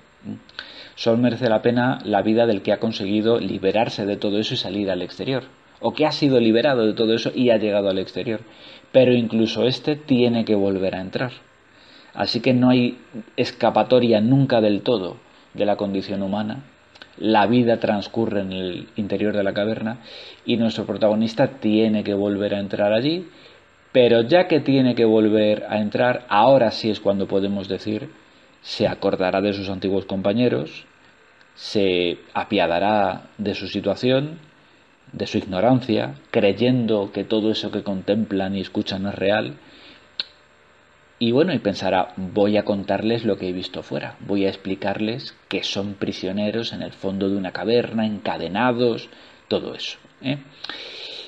[0.94, 4.56] Solo merece la pena la vida del que ha conseguido liberarse de todo eso y
[4.56, 5.44] salir al exterior.
[5.80, 8.40] O que ha sido liberado de todo eso y ha llegado al exterior.
[8.90, 11.32] Pero incluso este tiene que volver a entrar.
[12.14, 12.98] Así que no hay
[13.36, 15.18] escapatoria nunca del todo
[15.54, 16.64] de la condición humana.
[17.16, 19.98] La vida transcurre en el interior de la caverna
[20.44, 23.28] y nuestro protagonista tiene que volver a entrar allí
[23.92, 28.10] pero ya que tiene que volver a entrar, ahora sí es cuando podemos decir,
[28.62, 30.86] se acordará de sus antiguos compañeros,
[31.54, 34.38] se apiadará de su situación,
[35.12, 39.56] de su ignorancia, creyendo que todo eso que contemplan y escuchan es real,
[41.20, 45.34] Y bueno, y pensará, voy a contarles lo que he visto fuera, voy a explicarles
[45.48, 49.08] que son prisioneros en el fondo de una caverna, encadenados,
[49.48, 49.98] todo eso.
[50.22, 50.38] ¿eh?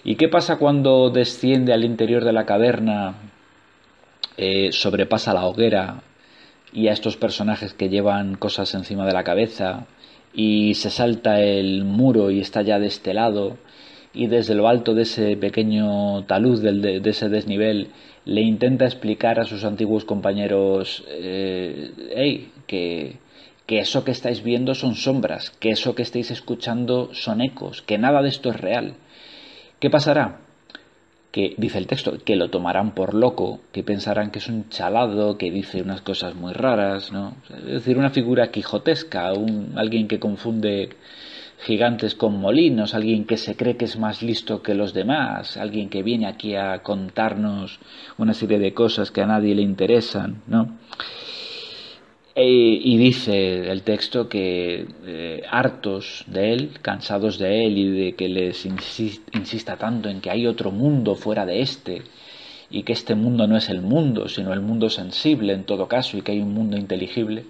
[0.02, 3.16] ¿Y qué pasa cuando desciende al interior de la caverna,
[4.38, 6.02] eh, sobrepasa la hoguera
[6.72, 9.86] y a estos personajes que llevan cosas encima de la cabeza
[10.32, 13.58] y se salta el muro y está ya de este lado
[14.14, 17.88] y desde lo alto de ese pequeño talud de, ese desnivel
[18.24, 23.18] le intenta explicar a sus antiguos compañeros eh, que,
[23.66, 27.98] que eso que estáis viendo son sombras, que eso que estáis escuchando son ecos, que
[27.98, 28.94] nada de esto es real.
[29.80, 30.40] ¿Qué pasará?
[31.30, 35.38] que dice el texto, que lo tomarán por loco, que pensarán que es un chalado,
[35.38, 37.36] que dice unas cosas muy raras, ¿no?
[37.50, 40.90] Es decir, una figura quijotesca, un, alguien que confunde
[41.60, 45.88] gigantes con molinos, alguien que se cree que es más listo que los demás, alguien
[45.88, 47.78] que viene aquí a contarnos
[48.18, 50.78] una serie de cosas que a nadie le interesan, ¿no?
[52.40, 58.14] E, y dice el texto que eh, hartos de él, cansados de él y de
[58.14, 62.02] que les insista tanto en que hay otro mundo fuera de este
[62.70, 66.16] y que este mundo no es el mundo, sino el mundo sensible en todo caso
[66.16, 67.44] y que hay un mundo inteligible,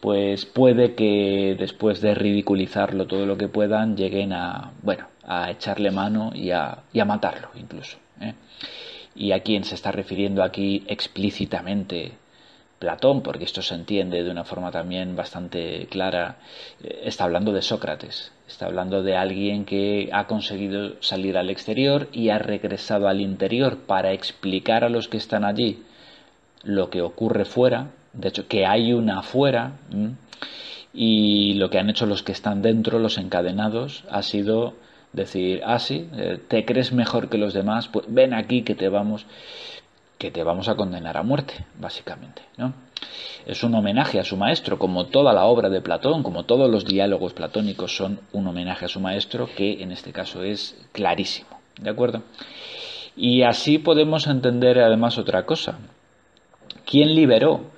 [0.00, 5.90] pues puede que después de ridiculizarlo todo lo que puedan lleguen a, bueno, a echarle
[5.90, 7.96] mano y a, y a matarlo incluso.
[8.20, 8.34] ¿eh?
[9.16, 12.12] Y a quién se está refiriendo aquí explícitamente
[12.78, 16.36] Platón, porque esto se entiende de una forma también bastante clara,
[16.82, 22.08] eh, está hablando de Sócrates, está hablando de alguien que ha conseguido salir al exterior
[22.12, 25.82] y ha regresado al interior para explicar a los que están allí
[26.62, 29.72] lo que ocurre fuera, de hecho que hay una afuera,
[30.92, 34.74] y lo que han hecho los que están dentro, los encadenados, ha sido
[35.12, 38.88] decir, ah, sí, eh, te crees mejor que los demás, pues ven aquí que te
[38.88, 39.26] vamos
[40.18, 42.42] que te vamos a condenar a muerte, básicamente.
[42.56, 42.74] ¿no?
[43.46, 46.84] Es un homenaje a su maestro, como toda la obra de Platón, como todos los
[46.84, 51.48] diálogos platónicos son un homenaje a su maestro, que en este caso es clarísimo.
[51.80, 52.22] ¿De acuerdo?
[53.16, 55.78] Y así podemos entender además otra cosa.
[56.84, 57.70] ¿Quién liberó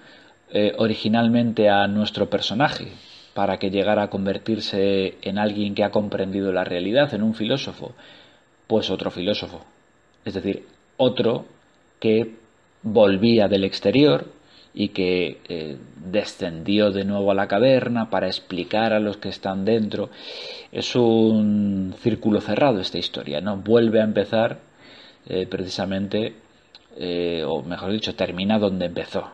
[0.51, 2.93] eh, originalmente a nuestro personaje
[3.35, 7.93] para que llegara a convertirse en alguien que ha comprendido la realidad, en un filósofo?
[8.67, 9.65] Pues otro filósofo.
[10.25, 10.67] Es decir,
[10.97, 11.45] otro
[12.01, 12.35] que
[12.83, 14.27] volvía del exterior
[14.73, 19.65] y que eh, descendió de nuevo a la caverna para explicar a los que están
[19.65, 20.11] dentro.
[20.73, 23.57] Es un círculo cerrado esta historia, ¿no?
[23.57, 24.59] Vuelve a empezar
[25.29, 26.35] eh, precisamente,
[26.97, 29.31] eh, o mejor dicho, termina donde empezó.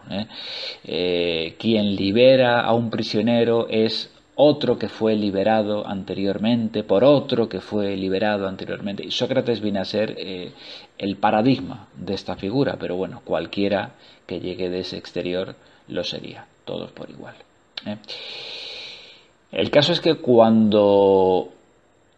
[1.59, 7.97] quien libera a un prisionero es otro que fue liberado anteriormente, por otro que fue
[7.97, 9.05] liberado anteriormente.
[9.05, 10.17] Y Sócrates viene a ser
[10.99, 13.95] el paradigma de esta figura, pero bueno, cualquiera
[14.27, 15.57] que llegue de ese exterior
[15.89, 17.35] lo sería, todos por igual.
[17.87, 17.97] ¿eh?
[19.53, 21.53] El caso es que cuando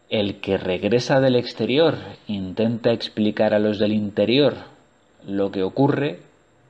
[0.09, 4.55] el que regresa del exterior intenta explicar a los del interior
[5.27, 6.21] lo que ocurre,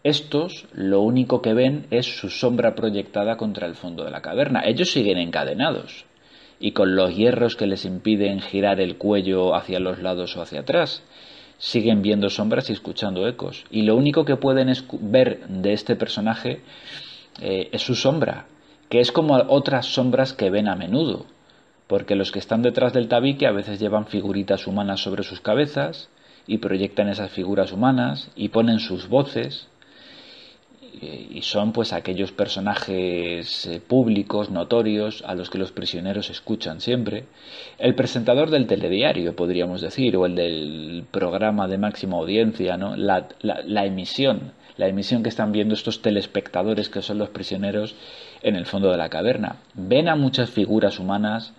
[0.02, 4.62] estos lo único que ven es su sombra proyectada contra el fondo de la caverna.
[4.64, 6.06] Ellos siguen encadenados
[6.60, 10.60] y con los hierros que les impiden girar el cuello hacia los lados o hacia
[10.60, 11.02] atrás.
[11.58, 13.64] Siguen viendo sombras y escuchando ecos.
[13.70, 16.62] Y lo único que pueden ver de este personaje
[17.40, 18.46] eh, es su sombra,
[18.88, 21.26] que es como otras sombras que ven a menudo.
[21.86, 26.08] Porque los que están detrás del tabique a veces llevan figuritas humanas sobre sus cabezas
[26.46, 29.68] y proyectan esas figuras humanas y ponen sus voces
[31.00, 37.24] y son pues aquellos personajes eh, públicos, notorios, a los que los prisioneros escuchan siempre.
[37.78, 42.96] El presentador del telediario, podríamos decir, o el del programa de máxima audiencia, ¿no?
[42.96, 47.94] la, la emisión, la emisión que están viendo estos telespectadores que son los prisioneros
[48.42, 49.56] en el fondo de la caverna.
[49.74, 51.52] Ven a muchas figuras humanas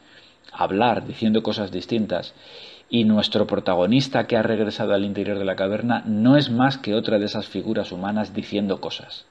[0.52, 2.34] hablar, diciendo cosas distintas
[2.90, 6.96] y nuestro protagonista que ha regresado al interior de la caverna no es más que
[6.96, 9.26] otra de esas figuras humanas diciendo cosas,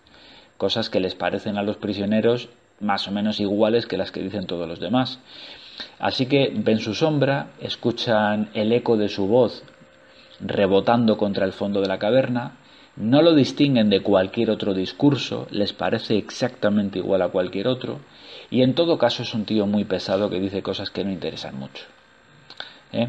[0.57, 2.49] cosas que les parecen a los prisioneros
[2.81, 5.19] más o menos iguales que las que dicen todos los demás.
[5.99, 9.65] Así que ven su sombra, escuchan el eco de su voz
[10.41, 12.59] rebotando contra el fondo de la caverna,
[12.97, 18.01] no lo distinguen de cualquier otro discurso, les parece exactamente igual a cualquier otro,
[18.51, 21.57] y en todo caso es un tío muy pesado que dice cosas que no interesan
[21.59, 21.85] mucho.
[22.93, 23.09] ¿eh?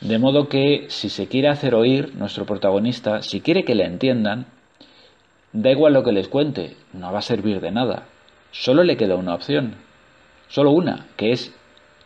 [0.00, 4.46] De modo que si se quiere hacer oír nuestro protagonista, si quiere que le entiendan,
[5.52, 8.04] da igual lo que les cuente, no va a servir de nada.
[8.50, 9.74] Solo le queda una opción,
[10.48, 11.54] solo una, que es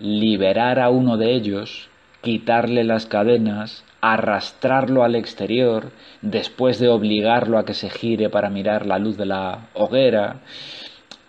[0.00, 1.88] liberar a uno de ellos
[2.20, 5.92] quitarle las cadenas, arrastrarlo al exterior,
[6.22, 10.40] después de obligarlo a que se gire para mirar la luz de la hoguera,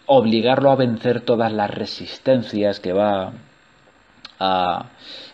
[0.05, 3.33] obligarlo a vencer todas las resistencias que va
[4.39, 4.89] a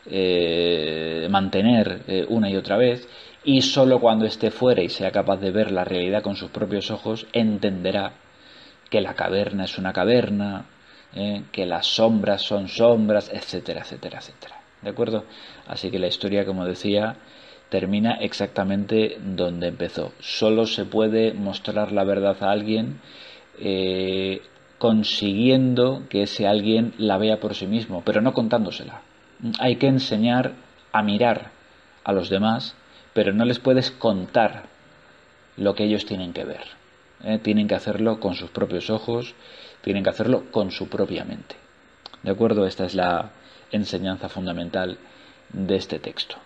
[0.05, 3.07] eh, mantener eh, una y otra vez,
[3.43, 6.91] y solo cuando esté fuera y sea capaz de ver la realidad con sus propios
[6.91, 8.13] ojos, entenderá
[8.89, 10.65] que la caverna es una caverna,
[11.15, 14.61] eh, que las sombras son sombras, etcétera, etcétera, etcétera.
[14.81, 15.25] ¿De acuerdo?
[15.67, 17.15] Así que la historia, como decía,
[17.69, 20.11] termina exactamente donde empezó.
[20.19, 22.99] Solo se puede mostrar la verdad a alguien
[24.81, 29.01] consiguiendo que ese alguien la vea por sí mismo, pero no contándosela.
[29.59, 30.53] Hay que enseñar
[30.91, 31.51] a mirar
[32.03, 32.75] a los demás,
[33.13, 34.63] pero no les puedes contar
[35.55, 36.63] lo que ellos tienen que ver.
[37.23, 37.37] ¿eh?
[37.37, 39.35] Tienen que hacerlo con sus propios ojos,
[39.83, 41.57] tienen que hacerlo con su propia mente.
[42.23, 42.65] ¿De acuerdo?
[42.65, 43.29] Esta es la,
[43.71, 44.97] enseñanza fundamental
[45.53, 46.37] de este texto.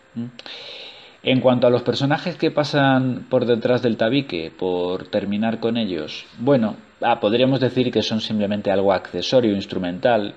[1.24, 6.26] En cuanto a los personajes que pasan por detrás del tabique, por terminar con ellos,
[6.38, 10.34] bueno, ah, podríamos decir que son simplemente algo accesorio, instrumental,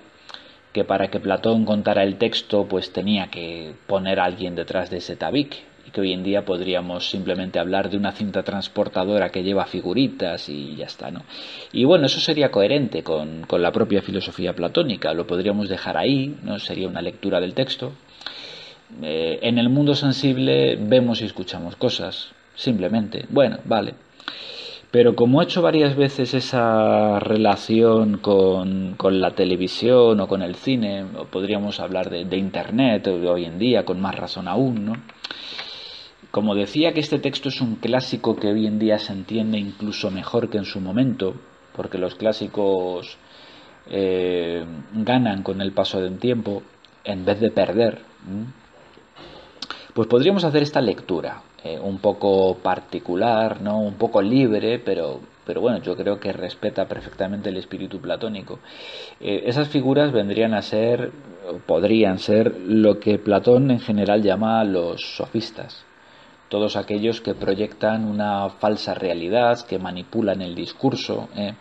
[0.72, 4.98] que para que Platón contara el texto, pues tenía que poner a alguien detrás de
[4.98, 9.42] ese tabique y que hoy en día podríamos simplemente hablar de una cinta transportadora que
[9.42, 11.22] lleva figuritas y ya está, ¿no?
[11.72, 16.58] Y bueno, eso sería coherente con, la propia filosofía platónica, lo podríamos dejar ahí, ¿no?
[16.58, 17.92] Sería una lectura del texto.
[19.02, 23.24] Eh, en el mundo sensible vemos y escuchamos cosas, simplemente.
[23.30, 23.94] Bueno, vale.
[24.90, 31.04] Pero como he hecho varias veces esa relación con, la televisión o con el cine,
[31.16, 34.92] o podríamos hablar de, de Internet hoy en día, con más razón aún, ¿no?
[36.30, 40.10] Como decía que este texto es un clásico que hoy en día se entiende incluso
[40.10, 41.34] mejor que en su momento,
[41.74, 43.18] porque los clásicos
[43.90, 46.62] eh, ganan con el paso del tiempo
[47.04, 48.00] en vez de perder,
[49.94, 53.80] pues podríamos hacer esta lectura, eh, un poco particular, ¿no?
[53.80, 58.60] un poco libre, pero, pero bueno, yo creo que respeta perfectamente el espíritu platónico.
[59.20, 61.10] Eh, esas figuras vendrían a ser,
[61.66, 65.84] podrían ser, lo que Platón en general llama los sofistas
[66.48, 71.52] todos aquellos que proyectan una falsa realidad, que manipulan el discurso, ¿eh?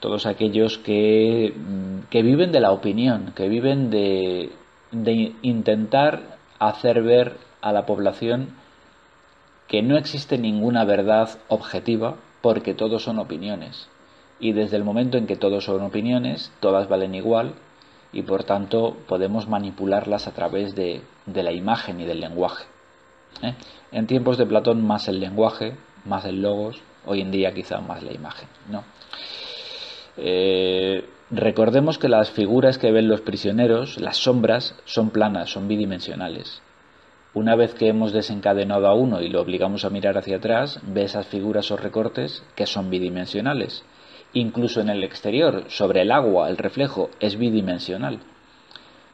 [0.00, 4.50] todos aquellos que, mm, que, viven de la opinión, que viven de,
[4.90, 8.48] de intentar hacer ver a la población
[9.68, 13.88] que no existe ninguna verdad objetiva porque todos son opiniones.
[14.38, 17.54] Y desde el momento en que todos son opiniones, todas valen igual
[18.12, 22.64] y por tanto podemos manipularlas a través de, de la imagen y del lenguaje.
[23.42, 23.54] ¿eh?
[23.92, 28.02] En tiempos de Platón más el lenguaje, más el logos, hoy en día quizá más
[28.02, 28.48] la imagen.
[28.70, 28.84] ¿no?
[30.16, 36.62] Eh, recordemos que las figuras que ven los prisioneros, las sombras, son planas, son bidimensionales.
[37.34, 41.02] Una vez que hemos desencadenado a uno y lo obligamos a mirar hacia atrás, ve
[41.02, 43.82] esas figuras o recortes que son bidimensionales.
[44.34, 48.20] Incluso en el exterior, sobre el agua, el reflejo es bidimensional.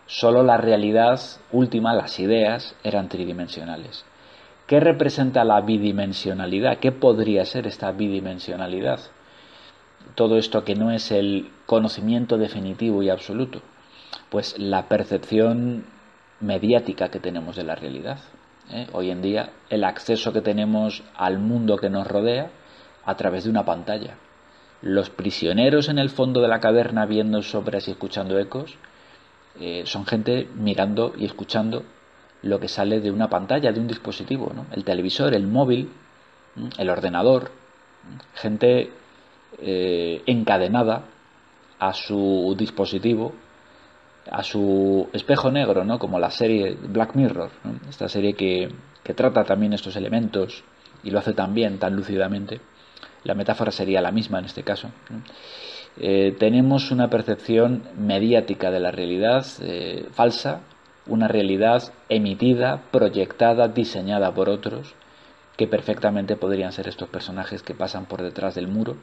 [0.06, 1.18] Solo la realidad
[1.50, 4.04] última, las ideas, eran tridimensionales.
[4.66, 6.78] ¿Qué representa la bidimensionalidad?
[6.78, 9.00] ¿Qué podría ser esta bidimensionalidad?
[10.14, 13.62] Todo esto que no es el conocimiento definitivo y absoluto.
[14.28, 15.86] Pues la percepción
[16.40, 18.18] mediática que tenemos de la realidad.
[18.70, 18.86] ¿eh?
[18.92, 22.50] Hoy en día el acceso que tenemos al mundo que nos rodea
[23.04, 24.16] a través de una pantalla.
[24.82, 28.76] Los prisioneros en el fondo de la caverna viendo sombras y escuchando ecos
[29.60, 31.84] eh, son gente mirando y escuchando
[32.42, 34.66] lo que sale de una pantalla, de un dispositivo, ¿no?
[34.72, 35.90] el televisor, el móvil,
[36.78, 37.50] el ordenador,
[38.34, 38.90] gente
[39.58, 41.04] eh, encadenada
[41.78, 43.34] a su dispositivo,
[44.30, 45.98] a su espejo negro, ¿no?
[45.98, 47.50] como la serie Black Mirror,
[47.88, 48.68] esta serie que,
[49.14, 50.62] trata también estos elementos
[51.02, 52.60] y lo hace también tan lúcidamente.
[53.24, 54.88] La metáfora sería la misma en este caso.
[55.98, 60.60] Eh, tenemos una percepción mediática de la realidad eh, falsa
[61.06, 64.94] una realidad emitida, proyectada, diseñada por otros,
[65.56, 68.96] que perfectamente podrían ser estos personajes que pasan por detrás del muro,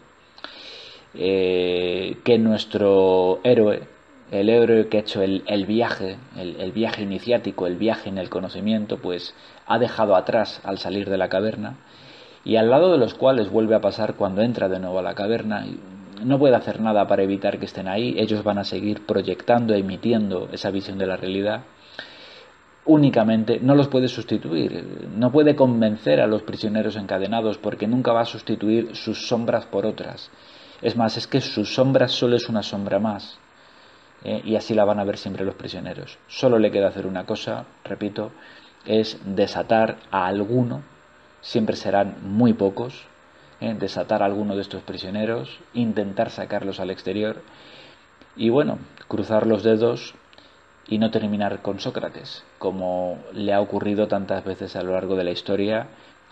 [1.13, 3.87] eh, que nuestro héroe,
[4.31, 8.97] el héroe que ha hecho el, viaje, el, viaje iniciático, el viaje en el conocimiento,
[8.97, 9.33] pues
[9.65, 11.77] ha dejado atrás al salir de la caverna,
[12.43, 15.15] y al lado de los cuales vuelve a pasar cuando entra de nuevo a la
[15.15, 15.65] caverna,
[16.23, 20.49] no puede hacer nada para evitar que estén ahí, ellos van a seguir proyectando, emitiendo
[20.51, 21.61] esa visión de la realidad,
[22.85, 28.21] únicamente no los puede sustituir, no puede convencer a los prisioneros encadenados porque nunca va
[28.21, 30.31] a sustituir sus sombras por otras.
[30.81, 33.39] Es más, es que sus sombras solo es una sombra más.
[34.23, 34.41] ¿Eh?
[34.43, 36.17] y así la van a ver siempre los prisioneros.
[36.27, 38.31] Solo le queda hacer una cosa, repito,
[38.85, 40.81] es desatar a alguno,
[41.41, 43.05] siempre serán muy pocos,
[43.59, 43.75] ¿eh?
[43.77, 47.41] desatar a alguno de estos prisioneros, intentar sacarlos al exterior
[48.35, 50.13] y bueno, cruzar los dedos
[50.87, 55.23] y no terminar con Sócrates, como le ha ocurrido tantas veces a lo largo de
[55.23, 55.87] la historia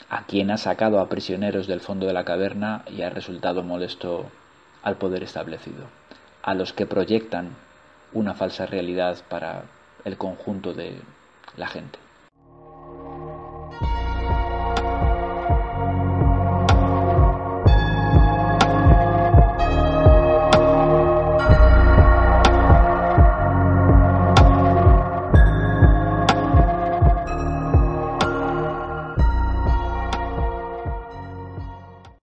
[0.09, 4.25] a quien ha sacado a prisioneros del fondo de la caverna y ha resultado molesto
[4.83, 5.85] al poder establecido,
[6.43, 7.55] a los que proyectan
[8.15, 9.63] una falsa realidad para
[10.05, 10.95] el conjunto de
[11.57, 11.99] la gente.